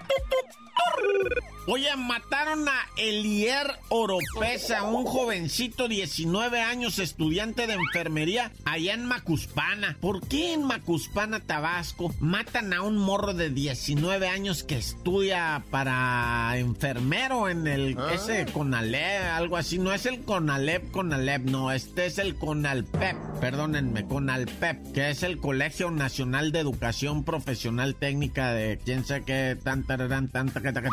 Arrrr! 0.78 1.38
Oye, 1.66 1.88
mataron 1.96 2.68
a 2.68 2.74
Elier 2.98 3.66
Oropesa, 3.88 4.82
un 4.82 5.06
jovencito 5.06 5.88
19 5.88 6.60
años, 6.60 6.98
estudiante 6.98 7.66
de 7.66 7.72
enfermería, 7.72 8.52
allá 8.66 8.92
en 8.92 9.06
Macuspana. 9.06 9.96
¿Por 9.98 10.28
qué 10.28 10.52
en 10.52 10.64
Macuspana, 10.64 11.40
Tabasco, 11.40 12.14
matan 12.20 12.74
a 12.74 12.82
un 12.82 12.98
morro 12.98 13.32
de 13.32 13.48
19 13.48 14.28
años 14.28 14.62
que 14.62 14.76
estudia 14.76 15.64
para 15.70 16.52
enfermero 16.58 17.48
en 17.48 17.66
el 17.66 17.96
¿Ah? 17.98 18.12
ese 18.12 18.44
Conalep, 18.52 19.22
algo 19.32 19.56
así? 19.56 19.78
No 19.78 19.94
es 19.94 20.04
el 20.04 20.20
Conalep, 20.20 20.90
Conalep, 20.90 21.44
no, 21.44 21.72
este 21.72 22.04
es 22.04 22.18
el 22.18 22.34
Conalpep, 22.36 23.16
perdónenme, 23.40 24.04
Conalpep, 24.04 24.92
que 24.92 25.08
es 25.08 25.22
el 25.22 25.38
Colegio 25.38 25.90
Nacional 25.90 26.52
de 26.52 26.60
Educación 26.60 27.24
Profesional 27.24 27.94
Técnica 27.94 28.52
de 28.52 28.78
quién 28.84 29.06
sé 29.06 29.22
qué, 29.24 29.56
tan, 29.64 29.84
tararán, 29.84 30.28
tan, 30.28 30.50
taca, 30.50 30.74
tan. 30.74 30.84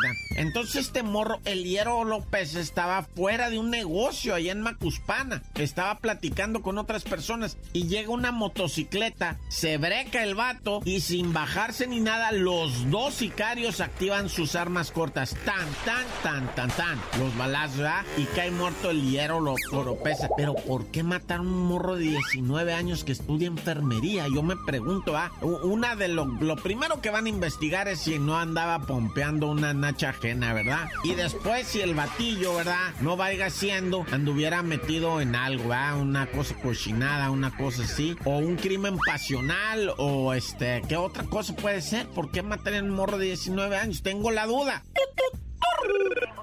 Entonces 0.62 0.86
este 0.86 1.02
morro, 1.02 1.40
Eliero 1.44 2.04
López, 2.04 2.54
estaba 2.54 3.02
fuera 3.02 3.50
de 3.50 3.58
un 3.58 3.68
negocio 3.68 4.32
allá 4.32 4.52
en 4.52 4.60
Macuspana. 4.60 5.42
Estaba 5.56 5.98
platicando 5.98 6.62
con 6.62 6.78
otras 6.78 7.02
personas 7.02 7.56
y 7.72 7.88
llega 7.88 8.10
una 8.10 8.30
motocicleta, 8.30 9.40
se 9.48 9.76
breca 9.76 10.22
el 10.22 10.36
vato 10.36 10.80
y 10.84 11.00
sin 11.00 11.32
bajarse 11.32 11.88
ni 11.88 11.98
nada, 11.98 12.30
los 12.30 12.88
dos 12.92 13.14
sicarios 13.14 13.80
activan 13.80 14.28
sus 14.28 14.54
armas 14.54 14.92
cortas. 14.92 15.34
Tan, 15.44 15.66
tan, 15.84 16.06
tan, 16.22 16.54
tan, 16.54 16.70
tan. 16.70 17.00
Los 17.18 17.36
balazos, 17.36 17.78
¿verdad? 17.78 18.04
Y 18.16 18.22
cae 18.26 18.52
muerto 18.52 18.90
Eliero 18.90 19.40
López. 19.40 20.18
Pero 20.36 20.54
¿por 20.54 20.86
qué 20.92 21.02
mataron 21.02 21.48
a 21.48 21.50
un 21.50 21.66
morro 21.66 21.96
de 21.96 22.04
19 22.04 22.72
años 22.72 23.02
que 23.02 23.10
estudia 23.10 23.48
enfermería? 23.48 24.28
Yo 24.32 24.44
me 24.44 24.54
pregunto, 24.56 25.16
¿ah? 25.16 25.32
Una 25.40 25.96
de 25.96 26.06
lo, 26.06 26.24
lo 26.24 26.54
primero 26.54 27.00
que 27.00 27.10
van 27.10 27.26
a 27.26 27.30
investigar 27.30 27.88
es 27.88 27.98
si 27.98 28.20
no 28.20 28.38
andaba 28.38 28.86
pompeando 28.86 29.48
una 29.48 29.74
nacha 29.74 30.10
ajena, 30.10 30.51
¿verdad? 30.52 30.88
Y 31.04 31.14
después 31.14 31.66
si 31.66 31.80
el 31.80 31.94
batillo, 31.94 32.54
¿verdad? 32.54 32.92
No 33.00 33.16
vaya 33.16 33.50
siendo, 33.50 34.04
anduviera 34.10 34.62
metido 34.62 35.20
en 35.20 35.34
algo, 35.34 35.68
¿verdad? 35.68 36.00
Una 36.00 36.26
cosa 36.26 36.54
cochinada, 36.56 37.30
una 37.30 37.56
cosa 37.56 37.82
así. 37.84 38.16
O 38.24 38.38
un 38.38 38.56
crimen 38.56 38.98
pasional, 38.98 39.94
o 39.98 40.34
este, 40.34 40.82
¿qué 40.88 40.96
otra 40.96 41.24
cosa 41.24 41.54
puede 41.56 41.80
ser? 41.80 42.06
¿Por 42.08 42.30
qué 42.30 42.42
matar 42.42 42.74
a 42.74 42.80
un 42.80 42.90
morro 42.90 43.18
de 43.18 43.26
19 43.26 43.76
años? 43.76 44.02
Tengo 44.02 44.30
la 44.30 44.46
duda. 44.46 44.82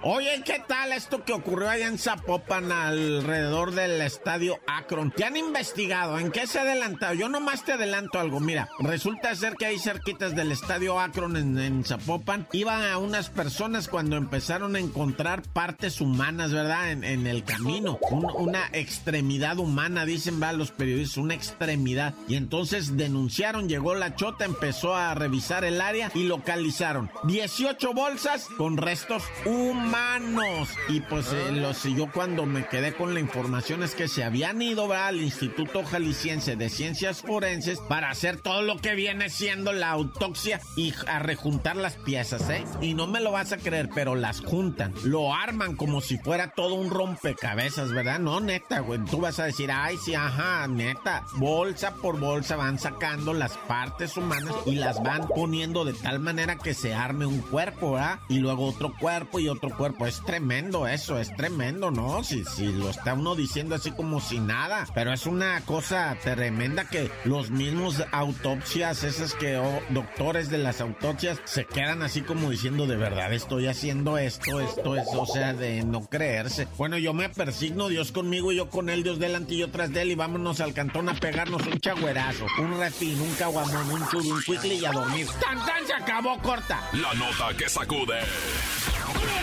Oye, 0.02 0.42
¿qué 0.46 0.64
tal 0.66 0.94
esto 0.94 1.26
que 1.26 1.34
ocurrió 1.34 1.70
allá 1.70 1.88
en 1.88 1.98
Zapopan 1.98 2.72
alrededor 2.72 3.72
del 3.74 4.02
estadio 4.02 4.58
Akron? 4.66 5.12
¿Qué 5.12 5.26
han 5.26 5.36
investigado? 5.36 6.18
¿En 6.20 6.32
qué 6.32 6.48
se 6.48 6.58
ha 6.58 6.62
adelantado? 6.62 7.14
Yo 7.16 7.28
nomás 7.28 7.66
te 7.66 7.74
adelanto 7.74 8.18
algo. 8.18 8.40
Mira, 8.40 8.70
resulta 8.80 9.36
ser 9.36 9.56
que 9.56 9.66
ahí 9.66 9.78
cerquitas 9.78 10.36
del 10.38 10.54
estadio 10.54 11.00
Akron 11.02 11.36
en, 11.36 11.84
Zapopan 11.84 12.48
iban 12.54 12.82
a 12.86 12.98
unas 12.98 13.30
personas 13.30 13.90
cuando 13.90 14.16
empezaron 14.16 14.78
a 14.78 14.80
encontrar 14.80 15.42
partes 15.42 16.00
humanas, 16.00 16.54
¿verdad? 16.54 16.92
En, 16.92 17.28
el 17.28 17.44
camino. 17.44 18.00
Un- 18.10 18.32
una 18.34 18.70
extremidad 18.72 19.60
humana, 19.60 20.06
dicen, 20.06 20.42
va 20.42 20.54
los 20.54 20.72
periodistas, 20.72 21.18
una 21.18 21.34
extremidad. 21.34 22.14
Y 22.30 22.36
entonces 22.38 22.96
denunciaron, 22.96 23.68
llegó 23.68 23.96
la 23.96 24.16
chota, 24.16 24.46
empezó 24.46 24.96
a 24.96 25.14
revisar 25.14 25.66
el 25.66 25.82
área 25.82 26.10
y 26.16 26.24
localizaron 26.24 27.12
18 27.26 27.94
bolsas 27.94 28.48
con 28.58 28.78
restos 28.78 29.09
humanos. 29.46 30.20
humanos. 30.20 30.70
Y 30.88 31.02
pues 31.02 31.32
eh, 31.34 31.52
los, 31.52 31.84
yo 31.84 32.12
cuando 32.12 32.46
me 32.46 32.66
quedé 32.68 32.94
con 32.94 33.14
la 33.14 33.20
información 33.20 33.84
es 33.84 33.96
que 33.96 34.08
se 34.08 34.24
habían 34.24 34.62
ido 34.62 34.92
al 34.94 35.22
Instituto 35.22 35.84
Jalisciense 35.84 36.56
de 36.56 36.70
Ciencias 36.70 37.22
Forenses 37.22 37.80
para 37.80 38.10
hacer 38.10 38.38
todo 38.38 38.62
lo 38.62 38.78
que 38.78 38.96
viene 38.96 39.30
siendo 39.30 39.72
la 39.74 39.90
autopsia 39.90 40.60
y 40.76 40.94
a 41.08 41.20
rejuntar 41.20 41.76
las 41.76 41.96
piezas, 41.96 42.50
¿eh? 42.50 42.64
Y 42.82 42.94
no 42.94 43.08
me 43.08 43.22
lo 43.22 43.32
vas 43.32 43.52
a 43.52 43.58
creer, 43.58 43.90
pero 43.94 44.16
las 44.16 44.42
juntan, 44.42 44.94
lo 45.04 45.34
arman 45.34 45.76
como 45.76 46.02
si 46.02 46.18
fuera 46.18 46.52
todo 46.52 46.76
un 46.76 46.90
rompecabezas, 46.90 47.92
¿verdad? 47.92 48.20
No, 48.20 48.40
neta, 48.40 48.80
güey. 48.80 49.00
Tú 49.06 49.20
vas 49.20 49.40
a 49.40 49.46
decir, 49.46 49.72
ay, 49.72 49.98
sí, 49.98 50.16
ajá, 50.16 50.68
neta. 50.68 51.24
Bolsa 51.36 51.96
por 51.96 52.20
bolsa 52.20 52.56
van 52.56 52.80
sacando 52.80 53.34
las 53.34 53.58
partes 53.58 54.18
humanas 54.18 54.56
y 54.66 54.76
las 54.76 55.02
van 55.02 55.28
poniendo 55.28 55.86
de 55.86 55.94
tal 55.94 56.20
manera 56.20 56.58
que 56.58 56.74
se 56.74 56.94
arme 56.94 57.26
un 57.26 57.40
cuerpo, 57.40 57.94
¿verdad? 57.94 58.20
Y 58.30 58.40
luego 58.40 58.66
otro 58.66 58.94
cuerpo 59.00 59.40
y 59.40 59.50
otro 59.50 59.76
cuerpo. 59.76 60.06
Es 60.06 60.24
tremendo 60.24 60.88
eso, 60.88 61.18
es 61.18 61.36
tremendo, 61.36 61.92
¿no? 61.92 62.24
Si, 62.24 62.44
si 62.46 62.72
lo 62.72 62.90
está 62.90 63.14
uno 63.14 63.36
diciendo 63.36 63.76
así 63.76 63.92
como 63.92 64.22
si 64.22 64.40
nada. 64.40 64.88
Pero 64.94 65.14
es 65.14 65.26
una 65.26 65.62
cosa 65.62 66.18
tremenda 66.24 66.86
que 66.86 67.10
los 67.26 67.50
mismos 67.50 68.04
autopsias, 68.12 69.04
esas 69.04 69.34
que 69.34 69.58
oh, 69.58 69.82
doctores 69.90 70.50
de 70.50 70.58
las 70.58 70.82
autopsias 70.82 71.40
se 71.46 71.66
quedan 71.66 72.02
así 72.02 72.22
como 72.22 72.50
diciendo 72.50 72.88
de 72.88 72.96
verdad 72.96 73.34
estoy 73.34 73.68
haciendo 73.68 74.18
esto, 74.18 74.60
esto 74.60 74.96
es, 74.96 75.08
o 75.12 75.26
sea, 75.26 75.54
de 75.54 75.84
no 75.84 76.02
creerse. 76.02 76.68
Bueno, 76.78 76.98
yo 76.98 77.14
me 77.14 77.30
persigno, 77.30 77.88
Dios 77.88 78.12
conmigo 78.12 78.52
yo 78.52 78.70
con 78.70 78.90
él, 78.90 79.04
Dios 79.04 79.20
delante 79.20 79.56
y 79.56 79.60
yo 79.60 79.72
tras 79.72 79.92
de 79.92 80.02
él 80.02 80.12
y 80.12 80.16
vámonos 80.16 80.60
al 80.60 80.74
cantón 80.74 81.10
a 81.10 81.14
pegarnos 81.14 81.66
un 81.66 81.80
chagüerazo, 81.80 82.46
un 82.60 82.78
refín, 82.78 83.20
un 83.20 83.34
caguamón, 83.36 83.92
un 83.92 84.08
churro, 84.08 84.36
un 84.36 84.42
quickly 84.42 84.76
y 84.76 84.86
a 84.86 84.92
dormir. 84.92 85.28
¡Tan, 85.42 85.58
tan! 85.66 85.80
Se 85.86 85.94
acabó 85.94 86.38
corta. 86.42 86.82
La 86.94 87.14
nota 87.14 87.56
que 87.58 87.68
sacude. 87.68 88.20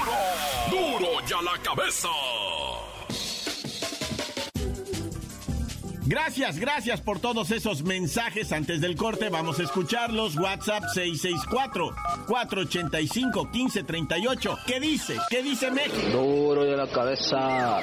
¡Duro! 0.06 0.98
¡Duro 1.00 1.20
ya 1.26 1.42
la 1.42 1.58
cabeza! 1.58 2.08
Gracias, 6.08 6.60
gracias 6.60 7.00
por 7.00 7.18
todos 7.18 7.50
esos 7.50 7.82
mensajes. 7.82 8.52
Antes 8.52 8.80
del 8.80 8.94
corte 8.94 9.28
vamos 9.28 9.58
a 9.58 9.64
escucharlos. 9.64 10.36
WhatsApp 10.36 10.84
664-485-1538. 12.28 14.58
¿Qué 14.66 14.78
dice? 14.78 15.16
¿Qué 15.28 15.42
dice 15.42 15.68
México? 15.72 15.96
Duro 16.12 16.62
de 16.62 16.76
la 16.76 16.86
cabeza. 16.86 17.80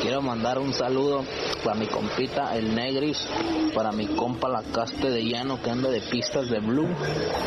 Quiero 0.00 0.22
mandar 0.22 0.58
un 0.58 0.72
saludo 0.72 1.22
para 1.62 1.78
mi 1.78 1.86
compita 1.88 2.56
el 2.56 2.74
Negris, 2.74 3.18
para 3.74 3.92
mi 3.92 4.06
compa 4.06 4.48
la 4.48 4.62
Caste 4.62 5.10
de 5.10 5.22
Llano 5.24 5.60
que 5.60 5.68
anda 5.68 5.90
de 5.90 6.00
pistas 6.00 6.48
de 6.48 6.60
Blue, 6.60 6.88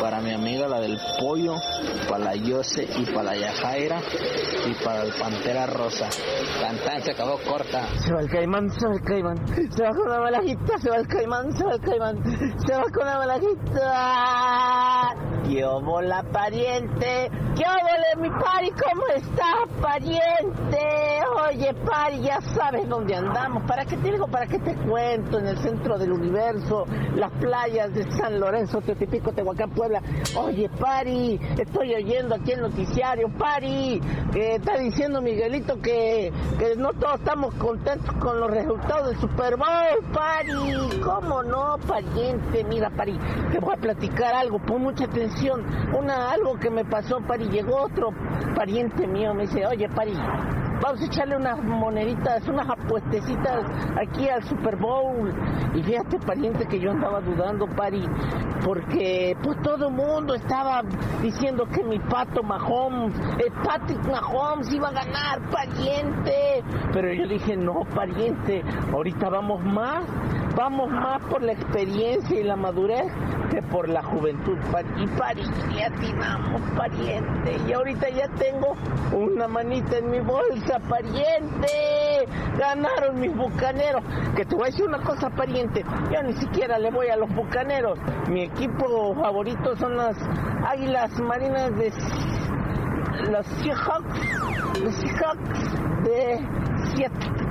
para 0.00 0.20
mi 0.20 0.32
amiga 0.32 0.68
la 0.68 0.78
del 0.78 1.00
Pollo, 1.18 1.56
para 2.08 2.26
la 2.26 2.36
Yose 2.36 2.88
y 2.96 3.06
para 3.06 3.24
la 3.24 3.36
Yajaira 3.36 4.00
y 4.66 4.74
para 4.84 5.02
el 5.02 5.12
Pantera 5.14 5.66
Rosa. 5.66 6.08
Cantan 6.60 7.02
se 7.02 7.10
acabó 7.10 7.38
corta. 7.38 7.88
Se 7.98 8.12
va 8.12 8.20
el 8.20 8.28
caimán, 8.28 8.70
se 8.70 8.86
va 8.86 8.94
el 8.94 9.02
caimán. 9.02 9.44
Se 9.48 9.82
va 9.82 10.11
la 10.12 10.20
malajita, 10.20 10.78
se 10.78 10.90
va 10.90 10.96
el 10.96 11.06
caimán, 11.06 11.52
se 11.56 11.64
va 11.64 11.72
el 11.74 11.80
caimán. 11.80 12.22
Se 12.66 12.74
va 12.74 12.84
con 12.92 13.06
la 13.06 13.18
malajita. 13.18 14.52
¿Qué 15.44 15.66
la 16.02 16.22
pariente? 16.22 17.30
¿Qué 17.56 17.64
vole 17.64 18.28
mi 18.28 18.30
pari? 18.30 18.70
¿Cómo 18.70 19.06
estás, 19.14 19.68
pariente? 19.80 20.78
Oye, 21.48 21.74
pari, 21.84 22.20
ya 22.20 22.40
sabes 22.40 22.88
dónde 22.88 23.14
andamos. 23.14 23.64
¿Para 23.64 23.84
qué 23.84 23.96
te 23.96 24.12
digo? 24.12 24.26
¿Para 24.28 24.46
qué 24.46 24.58
te 24.60 24.74
cuento? 24.74 25.38
En 25.38 25.48
el 25.48 25.58
centro 25.58 25.98
del 25.98 26.12
universo, 26.12 26.86
las 27.16 27.30
playas 27.32 27.92
de 27.92 28.10
San 28.12 28.38
Lorenzo, 28.38 28.80
Teotipico, 28.80 29.32
Tehuacán, 29.32 29.70
Puebla. 29.70 30.00
Oye, 30.36 30.68
pari, 30.68 31.38
estoy 31.58 31.94
oyendo 31.94 32.36
aquí 32.36 32.52
el 32.52 32.62
noticiario, 32.62 33.28
pari. 33.36 34.00
que 34.32 34.54
está 34.54 34.78
diciendo 34.78 35.20
Miguelito 35.20 35.80
que, 35.80 36.32
que 36.58 36.76
no 36.76 36.92
todos 36.94 37.18
estamos 37.18 37.52
contentos 37.54 38.14
con 38.16 38.40
los 38.40 38.50
resultados 38.50 39.08
del 39.08 39.20
Super 39.20 39.56
Bowl, 39.56 40.12
pari. 40.12 41.00
¿Cómo 41.04 41.42
no, 41.42 41.76
pariente? 41.86 42.64
Mira, 42.64 42.90
pari, 42.90 43.18
te 43.50 43.58
voy 43.58 43.74
a 43.74 43.80
platicar 43.80 44.34
algo, 44.34 44.58
pon 44.60 44.82
mucha 44.82 45.04
atención. 45.04 45.31
Una, 45.98 46.30
algo 46.30 46.58
que 46.58 46.70
me 46.70 46.84
pasó, 46.84 47.20
pari. 47.20 47.48
Llegó 47.48 47.82
otro 47.82 48.10
pariente 48.54 49.06
mío, 49.06 49.34
me 49.34 49.42
dice, 49.42 49.66
oye, 49.66 49.88
pari, 49.88 50.14
vamos 50.82 51.00
a 51.00 51.04
echarle 51.06 51.36
unas 51.36 51.62
moneditas, 51.62 52.46
unas 52.48 52.68
apuestecitas 52.68 53.64
aquí 54.00 54.28
al 54.28 54.42
Super 54.44 54.76
Bowl. 54.76 55.32
Y 55.74 55.82
fíjate, 55.82 56.18
pariente, 56.18 56.66
que 56.66 56.78
yo 56.78 56.90
andaba 56.90 57.20
dudando, 57.20 57.66
pari, 57.76 58.04
porque 58.64 59.36
pues 59.42 59.60
todo 59.62 59.88
el 59.88 59.94
mundo 59.94 60.34
estaba 60.34 60.82
diciendo 61.20 61.66
que 61.66 61.82
mi 61.84 61.98
pato 61.98 62.42
Mahomes, 62.42 63.14
el 63.38 63.52
Patrick 63.62 64.04
Mahomes 64.06 64.72
iba 64.72 64.88
a 64.88 64.92
ganar, 64.92 65.50
pariente. 65.50 66.62
Pero 66.92 67.12
yo 67.12 67.26
dije, 67.26 67.56
no, 67.56 67.84
pariente, 67.94 68.62
ahorita 68.92 69.28
vamos 69.28 69.64
más, 69.64 70.04
vamos 70.54 70.90
más 70.90 71.22
por 71.24 71.42
la 71.42 71.52
experiencia 71.52 72.40
y 72.40 72.42
la 72.44 72.56
madurez 72.56 73.10
que 73.50 73.62
por 73.62 73.88
la 73.88 74.02
juventud. 74.02 74.56
Y 74.96 75.06
pari, 75.18 75.42
y 75.74 75.82
atinamos, 75.82 76.62
pariente. 76.76 77.56
Y 77.68 77.72
ahorita 77.72 78.08
ya 78.10 78.28
tengo 78.28 78.76
una 79.12 79.48
manita 79.48 79.98
en 79.98 80.10
mi 80.10 80.20
bolsa, 80.20 80.78
pariente. 80.88 82.26
Ganaron 82.58 83.20
mis 83.20 83.34
bucaneros. 83.36 84.02
Que 84.36 84.44
te 84.44 84.54
voy 84.54 84.64
a 84.64 84.70
decir 84.70 84.86
una 84.86 85.02
cosa, 85.02 85.30
pariente. 85.30 85.84
Yo 86.12 86.22
ni 86.22 86.32
siquiera 86.34 86.78
le 86.78 86.90
voy 86.90 87.08
a 87.08 87.16
los 87.16 87.32
bucaneros. 87.34 87.98
Mi 88.28 88.44
equipo 88.44 89.14
favorito 89.14 89.76
son 89.76 89.96
las 89.96 90.16
Águilas 90.66 91.18
Marinas 91.20 91.76
de 91.76 91.92
los 93.30 93.46
Seahawks. 93.46 94.80
Los 94.82 94.94
Seahawks 94.94 96.04
de 96.04 96.48
Seattle 96.94 97.41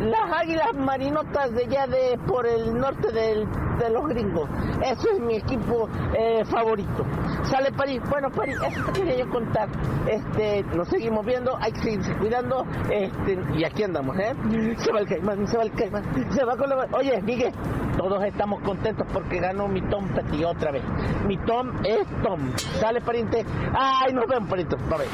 las 0.00 0.32
águilas 0.32 0.74
marinotas 0.74 1.52
de 1.54 1.64
allá 1.64 1.86
de 1.86 2.18
por 2.26 2.46
el 2.46 2.78
norte 2.78 3.12
del, 3.12 3.46
de 3.78 3.90
los 3.90 4.08
gringos. 4.08 4.48
Eso 4.82 5.10
es 5.10 5.20
mi 5.20 5.36
equipo 5.36 5.88
eh, 6.14 6.44
favorito. 6.46 7.04
Sale 7.44 7.72
París. 7.72 8.00
Bueno, 8.08 8.30
París, 8.30 8.56
eso 8.66 8.84
te 8.86 8.92
quería 8.92 9.16
yo 9.18 9.30
contar. 9.30 9.68
Este, 10.08 10.62
nos 10.74 10.88
seguimos 10.88 11.24
viendo, 11.24 11.56
hay 11.60 11.72
que 11.72 11.80
seguirse 11.82 12.14
cuidando. 12.16 12.66
Este, 12.90 13.38
y 13.56 13.64
aquí 13.64 13.82
andamos, 13.82 14.18
¿eh? 14.18 14.34
Se 14.78 14.92
va 14.92 15.00
el 15.00 15.06
caimán, 15.06 15.46
se 15.46 15.56
va 15.56 15.62
el 15.64 15.72
caimán, 15.72 16.32
se 16.32 16.44
va 16.44 16.56
con 16.56 16.68
la... 16.68 16.88
Oye, 16.92 17.20
Miguel, 17.22 17.52
todos 17.96 18.22
estamos 18.24 18.62
contentos 18.62 19.06
porque 19.12 19.40
ganó 19.40 19.68
mi 19.68 19.82
Tom 19.82 20.08
Petty 20.08 20.44
otra 20.44 20.70
vez. 20.70 20.82
Mi 21.26 21.36
Tom 21.38 21.84
es 21.84 22.06
Tom. 22.22 22.52
Sale, 22.80 23.00
pariente. 23.00 23.44
Ay, 23.74 24.12
nos 24.12 24.26
vemos, 24.26 24.48
pariente. 24.48 24.76
Bye, 24.76 25.06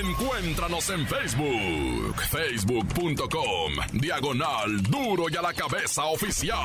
Encuéntranos 0.00 0.90
en 0.90 1.06
Facebook. 1.06 2.14
Facebook.com. 2.30 3.72
Diagonal 3.92 4.82
Duro 4.82 5.24
y 5.30 5.36
a 5.36 5.42
la 5.42 5.52
Cabeza 5.52 6.04
Oficial. 6.04 6.56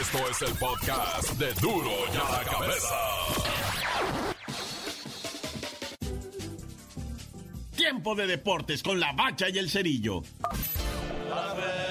Esto 0.00 0.18
es 0.28 0.42
el 0.42 0.58
podcast 0.58 1.30
de 1.38 1.52
Duro 1.54 1.90
y 2.12 2.16
a 2.16 2.38
la 2.38 2.44
Cabeza. 2.50 2.94
Tiempo 7.76 8.14
de 8.16 8.26
deportes 8.26 8.82
con 8.82 8.98
la 8.98 9.12
bacha 9.12 9.48
y 9.48 9.58
el 9.58 9.70
cerillo. 9.70 10.22
que 10.22 11.83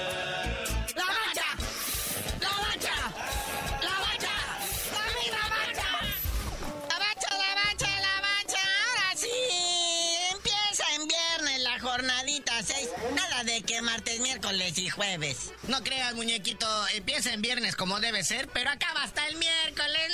martes, 13.84 14.20
miércoles 14.20 14.76
y 14.78 14.88
jueves. 14.88 15.52
No 15.68 15.82
creas, 15.82 16.14
muñequito, 16.14 16.66
empieza 16.88 17.32
en 17.32 17.42
viernes 17.42 17.76
como 17.76 18.00
debe 18.00 18.24
ser, 18.24 18.48
pero 18.48 18.70
acaba 18.70 19.02
hasta 19.02 19.26
el 19.28 19.36
miércoles. 19.36 20.12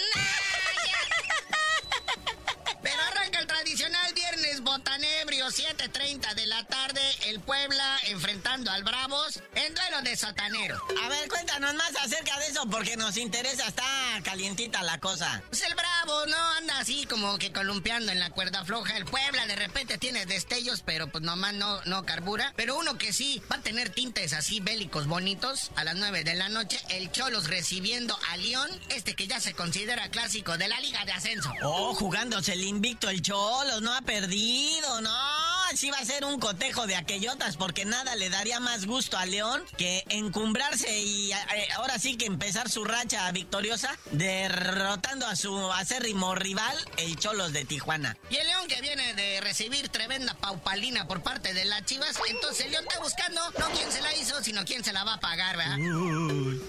Pero 2.82 3.02
arranca 3.02 3.40
el 3.40 3.46
tradicional 3.46 4.14
viernes 4.14 4.62
botanebrio, 4.62 5.46
7.30 5.48 6.34
de 6.34 6.46
la 6.46 6.64
tarde, 6.64 7.00
el 7.26 7.38
Puebla 7.40 7.98
enfrentando 8.06 8.70
al 8.70 8.84
Bravos 8.84 9.42
en 9.54 9.74
duelo 9.74 10.00
de 10.02 10.16
sotanero. 10.16 10.80
A 11.04 11.08
ver, 11.10 11.28
cuéntanos 11.28 11.74
más 11.74 11.92
acerca 12.02 12.38
de 12.38 12.46
eso 12.46 12.66
porque 12.70 12.96
nos 12.96 13.18
interesa, 13.18 13.68
está 13.68 13.84
calientita 14.24 14.82
la 14.82 14.98
cosa. 14.98 15.42
Pues 15.50 15.60
el 15.62 15.74
¿no? 16.06 16.50
Anda 16.58 16.78
así 16.78 17.06
como 17.06 17.38
que 17.38 17.52
columpiando 17.52 18.12
en 18.12 18.20
la 18.20 18.30
cuerda 18.30 18.64
floja. 18.64 18.96
El 18.96 19.04
Puebla 19.04 19.46
de 19.46 19.56
repente 19.56 19.98
tiene 19.98 20.26
destellos, 20.26 20.82
pero 20.84 21.08
pues 21.08 21.22
nomás 21.22 21.54
no, 21.54 21.80
no 21.84 22.04
carbura. 22.04 22.52
Pero 22.56 22.78
uno 22.78 22.96
que 22.96 23.12
sí 23.12 23.42
va 23.50 23.56
a 23.56 23.60
tener 23.60 23.90
tintes 23.90 24.32
así 24.32 24.60
bélicos 24.60 25.06
bonitos 25.06 25.70
a 25.76 25.84
las 25.84 25.96
9 25.96 26.24
de 26.24 26.34
la 26.34 26.48
noche, 26.48 26.80
el 26.90 27.10
Cholos 27.12 27.48
recibiendo 27.48 28.18
a 28.30 28.36
León, 28.38 28.70
este 28.88 29.14
que 29.14 29.26
ya 29.26 29.40
se 29.40 29.54
considera 29.54 30.10
clásico 30.10 30.56
de 30.56 30.68
la 30.68 30.80
Liga 30.80 31.04
de 31.04 31.12
Ascenso. 31.12 31.52
Oh, 31.62 31.94
jugándose 31.94 32.54
el 32.54 32.64
invicto 32.64 33.08
el 33.10 33.22
Cholos, 33.22 33.82
no 33.82 33.94
ha 33.94 34.02
perdido, 34.02 35.00
no 35.00 35.49
sí 35.76 35.90
va 35.90 35.98
a 35.98 36.04
ser 36.04 36.24
un 36.24 36.40
cotejo 36.40 36.86
de 36.86 36.96
aquellotas, 36.96 37.56
porque 37.56 37.84
nada 37.84 38.16
le 38.16 38.30
daría 38.30 38.60
más 38.60 38.86
gusto 38.86 39.16
a 39.16 39.26
León 39.26 39.62
que 39.76 40.04
encumbrarse 40.08 41.00
y 41.00 41.32
eh, 41.32 41.68
ahora 41.76 41.98
sí 41.98 42.16
que 42.16 42.26
empezar 42.26 42.70
su 42.70 42.84
racha 42.84 43.30
victoriosa 43.32 43.96
derrotando 44.10 45.26
a 45.26 45.36
su 45.36 45.72
acérrimo 45.72 46.34
rival, 46.34 46.76
el 46.96 47.16
Cholos 47.16 47.52
de 47.52 47.64
Tijuana. 47.64 48.16
Y 48.30 48.36
el 48.36 48.46
León 48.46 48.68
que 48.68 48.80
viene 48.80 49.14
de 49.14 49.40
recibir 49.40 49.88
tremenda 49.88 50.34
paupalina 50.34 51.06
por 51.06 51.22
parte 51.22 51.54
de 51.54 51.64
las 51.64 51.84
Chivas, 51.84 52.18
entonces 52.28 52.66
el 52.66 52.72
León 52.72 52.84
está 52.88 53.00
buscando 53.00 53.40
no 53.58 53.66
quién 53.70 53.90
se 53.90 54.00
la 54.00 54.14
hizo, 54.16 54.42
sino 54.42 54.64
quién 54.64 54.84
se 54.84 54.92
la 54.92 55.04
va 55.04 55.14
a 55.14 55.20
pagar, 55.20 55.56
¿verdad? 55.56 55.76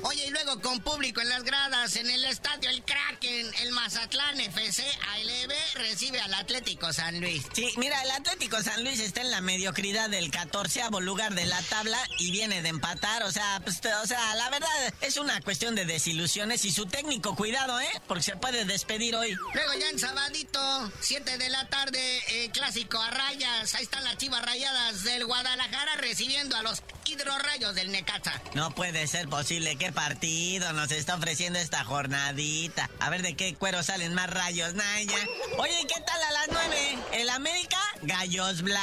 Oye, 0.04 0.26
y 0.28 0.30
luego 0.30 0.62
con 0.62 0.80
público 0.80 1.22
en 1.22 1.30
las 1.30 1.44
gradas, 1.44 1.96
en 1.96 2.10
el 2.10 2.26
estadio 2.26 2.70
El 2.70 2.84
Kraken, 2.84 3.52
el 3.62 3.72
Mazatlán 3.72 4.40
FC 4.40 4.84
ALB 5.14 5.54
recibe 5.76 6.20
al 6.20 6.34
Atlético 6.34 6.92
San 6.94 7.20
Luis. 7.20 7.44
Sí, 7.54 7.70
mira, 7.78 8.02
el 8.04 8.12
Atlético 8.12 8.62
San 8.62 8.84
Luis 8.84 8.91
está 9.00 9.22
en 9.22 9.32
la 9.32 9.42
mediocridad 9.42 10.10
del 10.10 10.32
catorceavo 10.32 11.00
lugar 11.00 11.34
de 11.34 11.46
la 11.46 11.62
tabla 11.64 11.98
y 12.20 12.32
viene 12.32 12.62
de 12.62 12.70
empatar, 12.70 13.24
o 13.24 13.32
sea, 13.32 13.62
pues, 13.64 13.80
o 14.04 14.08
sea, 14.08 14.36
la 14.36 14.50
verdad 14.50 14.70
es 15.02 15.18
una 15.18 15.40
cuestión 15.42 15.76
de 15.76 15.86
desilusiones 15.86 16.66
y 16.66 16.72
su 16.72 16.86
técnico, 16.86 17.36
cuidado, 17.36 17.80
¿eh? 17.80 17.90
Porque 18.08 18.24
se 18.24 18.36
puede 18.36 18.66
despedir 18.66 19.16
hoy. 19.16 19.38
Luego 19.54 19.74
ya 19.80 19.90
en 19.90 20.00
sabadito, 20.00 20.92
7 21.00 21.38
de 21.38 21.50
la 21.50 21.68
tarde, 21.70 22.22
eh, 22.30 22.50
clásico 22.52 23.00
a 23.02 23.10
rayas, 23.12 23.74
ahí 23.76 23.84
están 23.84 24.04
las 24.04 24.18
chivas 24.18 24.44
rayadas 24.44 25.04
del 25.04 25.26
Guadalajara 25.26 25.96
recibiendo 25.96 26.56
a 26.58 26.64
los 26.64 26.84
hidrorrayos 27.06 27.76
del 27.76 27.92
Necaxa. 27.92 28.42
No 28.56 28.72
puede 28.72 29.08
ser 29.08 29.28
posible, 29.30 29.78
qué 29.78 29.92
partido 29.92 30.74
nos 30.74 30.92
está 30.92 31.16
ofreciendo 31.16 31.60
esta 31.60 31.84
jornadita. 31.84 32.90
A 33.00 33.10
ver 33.10 33.22
de 33.22 33.36
qué 33.36 33.56
cuero 33.56 33.84
salen 33.84 34.14
más 34.14 34.30
rayos, 34.30 34.74
Naya. 34.74 35.18
Oye, 35.58 35.88
¿qué 35.88 36.02
tal 36.02 36.22
a 36.22 36.32
las 36.32 36.48
9? 36.52 36.98
El 37.14 37.30
América, 37.30 37.80
gallos 38.02 38.62
blancos. 38.62 38.81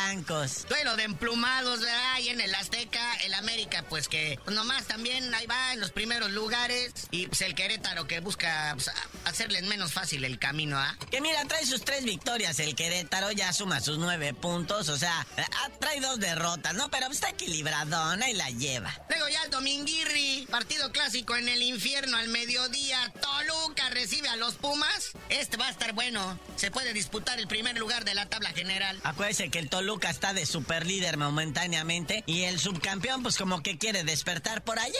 Duelo 0.69 0.97
de 0.97 1.05
emplumados, 1.05 1.81
¿verdad? 1.81 2.13
Ahí 2.15 2.29
en 2.29 2.41
el 2.41 2.55
Azteca, 2.55 3.17
el 3.25 3.35
América, 3.35 3.85
pues 3.89 4.09
que 4.09 4.39
nomás 4.47 4.87
también 4.87 5.35
ahí 5.35 5.47
va 5.47 5.73
en 5.73 5.81
los 5.81 5.91
primeros 5.91 6.31
lugares. 6.31 6.93
Y 7.11 7.27
pues 7.27 7.43
el 7.43 7.55
Querétaro 7.55 8.07
que 8.07 8.21
busca 8.21 8.73
pues, 8.75 8.91
hacerles 9.25 9.65
menos 9.65 9.93
fácil 9.93 10.25
el 10.25 10.39
camino, 10.39 10.79
¿ah? 10.79 10.97
Que 11.11 11.21
mira, 11.21 11.45
trae 11.45 11.67
sus 11.67 11.85
tres 11.85 12.05
victorias. 12.05 12.59
El 12.61 12.75
Querétaro 12.75 13.33
ya 13.33 13.53
suma 13.53 13.81
sus 13.81 13.99
nueve 13.99 14.35
puntos. 14.35 14.89
O 14.89 14.97
sea, 14.97 15.27
trae 15.81 16.01
dos 16.01 16.19
derrotas, 16.21 16.75
¿no? 16.75 16.91
Pero 16.91 17.09
está 17.09 17.31
equilibradona 17.31 18.31
y 18.31 18.35
la 18.35 18.51
lleva. 18.51 18.95
Luego 19.09 19.29
ya 19.29 19.43
el 19.45 19.51
Dominguirri, 19.51 20.47
partido 20.51 20.91
clásico 20.93 21.37
en 21.37 21.49
el 21.49 21.63
infierno 21.63 22.17
al 22.17 22.29
mediodía. 22.29 23.13
Toluca 23.21 23.91
recibe 23.91 24.29
a 24.29 24.37
los 24.37 24.55
Pumas. 24.55 25.13
Este 25.29 25.57
va 25.57 25.67
a 25.67 25.71
estar 25.71 25.93
bueno. 25.93 26.39
Se 26.57 26.71
puede 26.71 26.93
disputar 26.93 27.39
el 27.39 27.47
primer 27.47 27.77
lugar 27.79 28.05
de 28.05 28.15
la 28.15 28.27
tabla 28.27 28.51
general. 28.51 28.99
Acuérdese 29.05 29.51
que 29.51 29.59
el 29.59 29.69
Toluca 29.69 29.88
está 29.97 30.35
de 30.35 30.47
super 30.47 30.87
líder 30.87 31.17
momentáneamente. 31.17 32.23
Y 32.27 32.43
el 32.43 32.59
subcampeón, 32.61 33.23
pues 33.23 33.37
como 33.37 33.63
que 33.63 33.79
quiere 33.79 34.05
despertar 34.05 34.63
por 34.63 34.79
allá, 34.79 34.93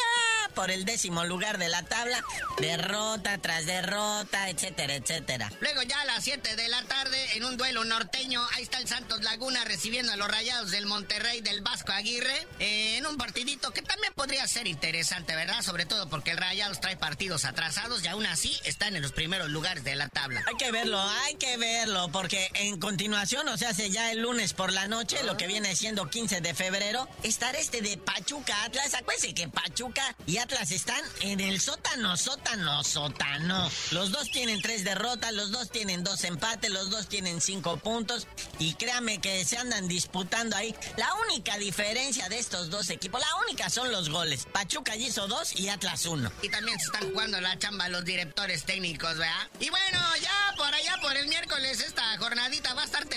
por 0.55 0.71
el 0.71 0.85
décimo 0.85 1.25
lugar 1.25 1.59
de 1.59 1.69
la 1.69 1.83
tabla. 1.83 2.25
Derrota 2.59 3.39
tras 3.39 3.67
derrota, 3.67 4.49
etcétera, 4.49 4.95
etcétera. 4.95 5.53
Luego 5.61 5.83
ya 5.83 6.01
a 6.01 6.05
las 6.07 6.25
7 6.25 6.57
de 6.57 6.69
la 6.69 6.83
tarde, 6.85 7.37
en 7.37 7.45
un 7.45 7.57
duelo 7.57 7.85
norteño, 7.85 8.41
ahí 8.55 8.63
está 8.63 8.79
el 8.79 8.89
Santos 8.89 9.23
Laguna 9.23 9.65
recibiendo 9.65 10.13
a 10.13 10.17
los 10.17 10.29
rayados 10.29 10.71
del 10.71 10.87
Monterrey 10.87 11.41
del 11.41 11.61
Vasco 11.61 11.93
Aguirre. 11.93 12.47
Eh, 12.59 12.97
en 12.99 13.07
un 13.07 13.17
partidito 13.17 13.73
que 13.73 13.83
también 13.83 14.13
podría 14.15 14.47
ser 14.47 14.67
interesante, 14.67 15.35
¿verdad? 15.35 15.63
Sobre 15.63 15.87
todo 15.87 16.09
porque 16.09 16.31
el 16.31 16.39
Rayados 16.39 16.81
trae 16.81 16.97
partidos 16.97 17.45
atrasados 17.45 18.05
y 18.05 18.09
aún 18.09 18.27
así 18.27 18.59
están 18.65 18.97
en 18.97 19.03
los 19.03 19.13
primeros 19.13 19.51
lugares 19.51 19.85
de 19.85 19.97
la 19.97 20.09
tabla. 20.09 20.43
Hay 20.47 20.57
que 20.57 20.71
verlo, 20.71 21.01
hay 21.01 21.35
que 21.35 21.57
verlo, 21.57 22.09
porque 22.11 22.51
en 22.55 22.79
continuación, 22.81 23.49
o 23.49 23.57
sea, 23.57 23.71
hace 23.71 23.91
ya 23.91 24.11
el 24.13 24.21
lunes 24.21 24.53
por 24.53 24.68
la 24.73 24.89
noche, 24.89 25.23
lo 25.25 25.37
que 25.37 25.47
viene 25.47 25.75
siendo 25.77 26.09
15 26.09 26.41
de 26.41 26.55
febrero, 26.55 27.09
estará 27.23 27.59
este 27.59 27.81
de 27.81 27.97
Pachuca 27.97 28.65
Atlas. 28.65 28.95
Acuérdense 28.95 29.35
que 29.35 29.49
Pachuca 29.49 30.17
y 30.27 30.39
Atlas 30.39 30.71
están 30.71 31.03
en 31.21 31.41
el 31.41 31.61
sótano, 31.61 32.17
sótano, 32.17 32.85
sótano. 32.85 33.71
Los 33.91 34.11
dos 34.11 34.31
tienen 34.31 34.61
tres 34.63 34.85
derrotas, 34.85 35.33
los 35.33 35.51
dos 35.51 35.71
tienen 35.71 36.05
dos 36.05 36.25
empates, 36.25 36.71
los 36.71 36.91
dos 36.91 37.09
tienen 37.09 37.41
cinco 37.41 37.77
puntos. 37.79 38.27
Y 38.59 38.75
créame 38.75 39.21
que 39.21 39.45
se 39.45 39.57
andan 39.59 39.89
disputando 39.89 40.57
ahí. 40.57 40.75
La 40.97 41.13
única 41.27 41.59
diferencia 41.59 42.29
de 42.29 42.39
estos 42.39 42.71
dos 42.71 42.91
equipos, 42.91 43.21
la 43.21 43.37
única 43.47 43.71
son 43.71 43.91
los 43.91 44.09
goles. 44.09 44.47
Pachuca 44.53 44.97
hizo 44.97 45.29
dos 45.29 45.55
y 45.55 45.69
Atlas 45.69 46.07
uno. 46.07 46.31
Y 46.43 46.49
también 46.49 46.79
se 46.79 46.87
están 46.87 47.11
jugando 47.11 47.41
la 47.41 47.59
chamba 47.59 47.89
los 47.89 48.05
directores 48.05 48.65
técnicos, 48.65 49.17
¿verdad? 49.17 49.49
Y 49.61 49.71
bueno, 49.71 49.99
ya 50.21 50.55
por 50.57 50.75
allá 50.75 50.97
por 51.01 51.17
el 51.17 51.29
miércoles 51.29 51.81
esta 51.81 52.17
jornadita 52.19 52.68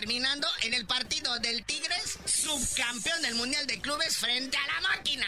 terminando 0.02 0.48
en 0.64 0.74
el 0.74 0.88
partido 0.88 1.38
del 1.38 1.64
Tigres, 1.64 2.18
subcampeón 2.26 3.22
del 3.22 3.36
Mundial 3.36 3.68
de 3.68 3.80
Clubes 3.80 4.18
frente 4.18 4.58
a 4.58 4.66
la 4.66 4.82
máquina. 4.82 5.28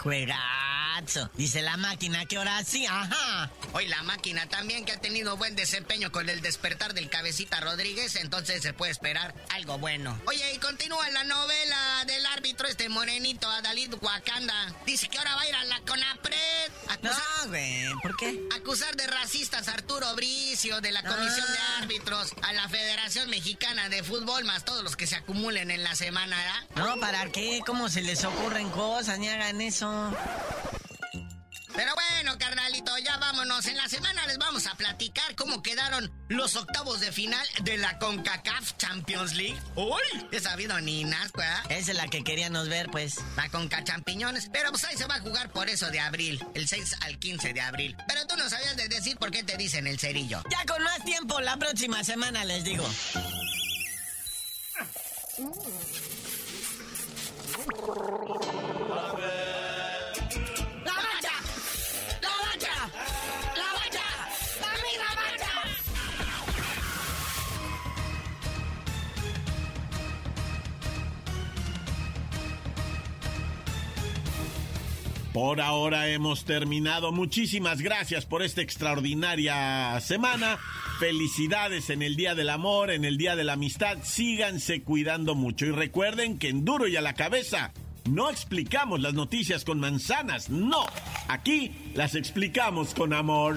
Juegazo. 0.00 1.30
Dice 1.34 1.62
la 1.62 1.76
máquina 1.76 2.26
que 2.26 2.36
ahora 2.36 2.62
sí, 2.64 2.86
ajá. 2.86 3.50
Hoy 3.72 3.86
la 3.86 4.02
máquina 4.02 4.46
también 4.48 4.84
que 4.84 4.92
ha 4.92 5.00
tenido 5.00 5.36
buen 5.36 5.56
desempeño 5.56 6.12
con 6.12 6.28
el 6.28 6.42
despertar 6.42 6.94
del 6.94 7.08
cabecita 7.08 7.60
Rodríguez, 7.60 8.16
entonces 8.16 8.62
se 8.62 8.72
puede 8.72 8.92
esperar 8.92 9.34
algo 9.50 9.78
bueno. 9.78 10.20
Oye, 10.26 10.52
y 10.54 10.58
continúa 10.58 11.08
la 11.10 11.24
novela 11.24 12.04
del 12.06 12.24
árbitro 12.26 12.68
este 12.68 12.88
morenito 12.88 13.48
Adalid 13.48 13.94
Wakanda. 14.00 14.74
Dice 14.86 15.08
que 15.08 15.18
ahora 15.18 15.36
va 15.36 15.42
a 15.42 15.48
ir 15.48 15.54
a 15.54 15.64
la 15.64 15.80
CONAPRED. 15.80 16.72
no, 17.02 17.48
güey, 17.48 17.84
¿por 18.02 18.16
qué? 18.16 18.40
Acusar 18.56 18.94
de 18.96 19.06
racistas 19.06 19.68
a 19.68 19.74
Arturo 19.74 20.14
Bricio 20.16 20.80
de 20.80 20.92
la 20.92 21.02
Comisión 21.02 21.46
de 21.50 21.58
ah. 21.58 21.78
Árbitros 21.82 22.32
a 22.42 22.52
la 22.52 22.68
Federación 22.68 23.30
Mexicana 23.30 23.88
de 23.88 24.02
Fútbol, 24.02 24.44
más 24.44 24.64
todos 24.64 24.82
los 24.84 24.96
que 24.96 25.06
se 25.06 25.16
acumulen 25.16 25.70
en 25.70 25.82
la 25.82 25.94
semana, 25.94 26.36
¿verdad? 26.36 26.94
No, 26.94 27.00
¿para 27.00 27.30
qué? 27.30 27.62
¿Cómo 27.64 27.88
se 27.88 28.02
les 28.02 28.24
ocurren 28.24 28.68
cosas? 28.70 29.18
Ni 29.18 29.28
hagan 29.28 29.60
eso. 29.60 29.89
Pero 31.74 31.94
bueno, 31.94 32.36
carnalito, 32.38 32.96
ya 32.98 33.16
vámonos. 33.16 33.64
En 33.66 33.76
la 33.76 33.88
semana 33.88 34.26
les 34.26 34.38
vamos 34.38 34.66
a 34.66 34.74
platicar 34.74 35.34
cómo 35.36 35.62
quedaron 35.62 36.10
los 36.28 36.56
octavos 36.56 37.00
de 37.00 37.12
final 37.12 37.46
de 37.62 37.78
la 37.78 37.98
CONCACAF 37.98 38.76
Champions 38.76 39.34
League. 39.34 39.58
¡Uy! 39.76 40.26
He 40.32 40.40
sabido 40.40 40.78
ni 40.80 41.04
nazco, 41.04 41.40
¿eh? 41.40 41.46
Esa 41.70 41.92
es 41.92 41.96
la 41.96 42.08
que 42.08 42.22
queríamos 42.24 42.68
ver, 42.68 42.90
pues. 42.90 43.16
La 43.36 43.48
CONCA 43.48 43.84
Champiñones. 43.84 44.50
Pero 44.52 44.70
pues 44.70 44.84
ahí 44.84 44.96
se 44.96 45.06
va 45.06 45.14
a 45.14 45.20
jugar 45.20 45.50
por 45.52 45.68
eso 45.68 45.90
de 45.90 46.00
abril. 46.00 46.44
El 46.54 46.68
6 46.68 46.96
al 47.00 47.18
15 47.18 47.52
de 47.52 47.60
abril. 47.60 47.96
Pero 48.08 48.26
tú 48.26 48.36
no 48.36 48.50
sabías 48.50 48.76
de 48.76 48.88
decir 48.88 49.16
por 49.16 49.30
qué 49.30 49.42
te 49.42 49.56
dicen 49.56 49.86
el 49.86 49.98
cerillo. 49.98 50.42
Ya 50.50 50.64
con 50.66 50.82
más 50.82 51.02
tiempo, 51.04 51.40
la 51.40 51.56
próxima 51.56 52.04
semana 52.04 52.44
les 52.44 52.64
digo. 52.64 52.86
Por 75.40 75.62
ahora 75.62 76.06
hemos 76.08 76.44
terminado. 76.44 77.12
Muchísimas 77.12 77.80
gracias 77.80 78.26
por 78.26 78.42
esta 78.42 78.60
extraordinaria 78.60 79.98
semana. 80.00 80.58
Felicidades 80.98 81.88
en 81.88 82.02
el 82.02 82.14
Día 82.14 82.34
del 82.34 82.50
Amor, 82.50 82.90
en 82.90 83.06
el 83.06 83.16
Día 83.16 83.36
de 83.36 83.44
la 83.44 83.54
Amistad. 83.54 83.96
Síganse 84.02 84.82
cuidando 84.82 85.34
mucho 85.34 85.64
y 85.64 85.70
recuerden 85.70 86.38
que 86.38 86.50
en 86.50 86.66
duro 86.66 86.86
y 86.88 86.96
a 86.96 87.00
la 87.00 87.14
cabeza 87.14 87.72
no 88.04 88.28
explicamos 88.28 89.00
las 89.00 89.14
noticias 89.14 89.64
con 89.64 89.80
manzanas, 89.80 90.50
no. 90.50 90.84
Aquí 91.28 91.72
las 91.94 92.16
explicamos 92.16 92.92
con 92.92 93.14
amor. 93.14 93.56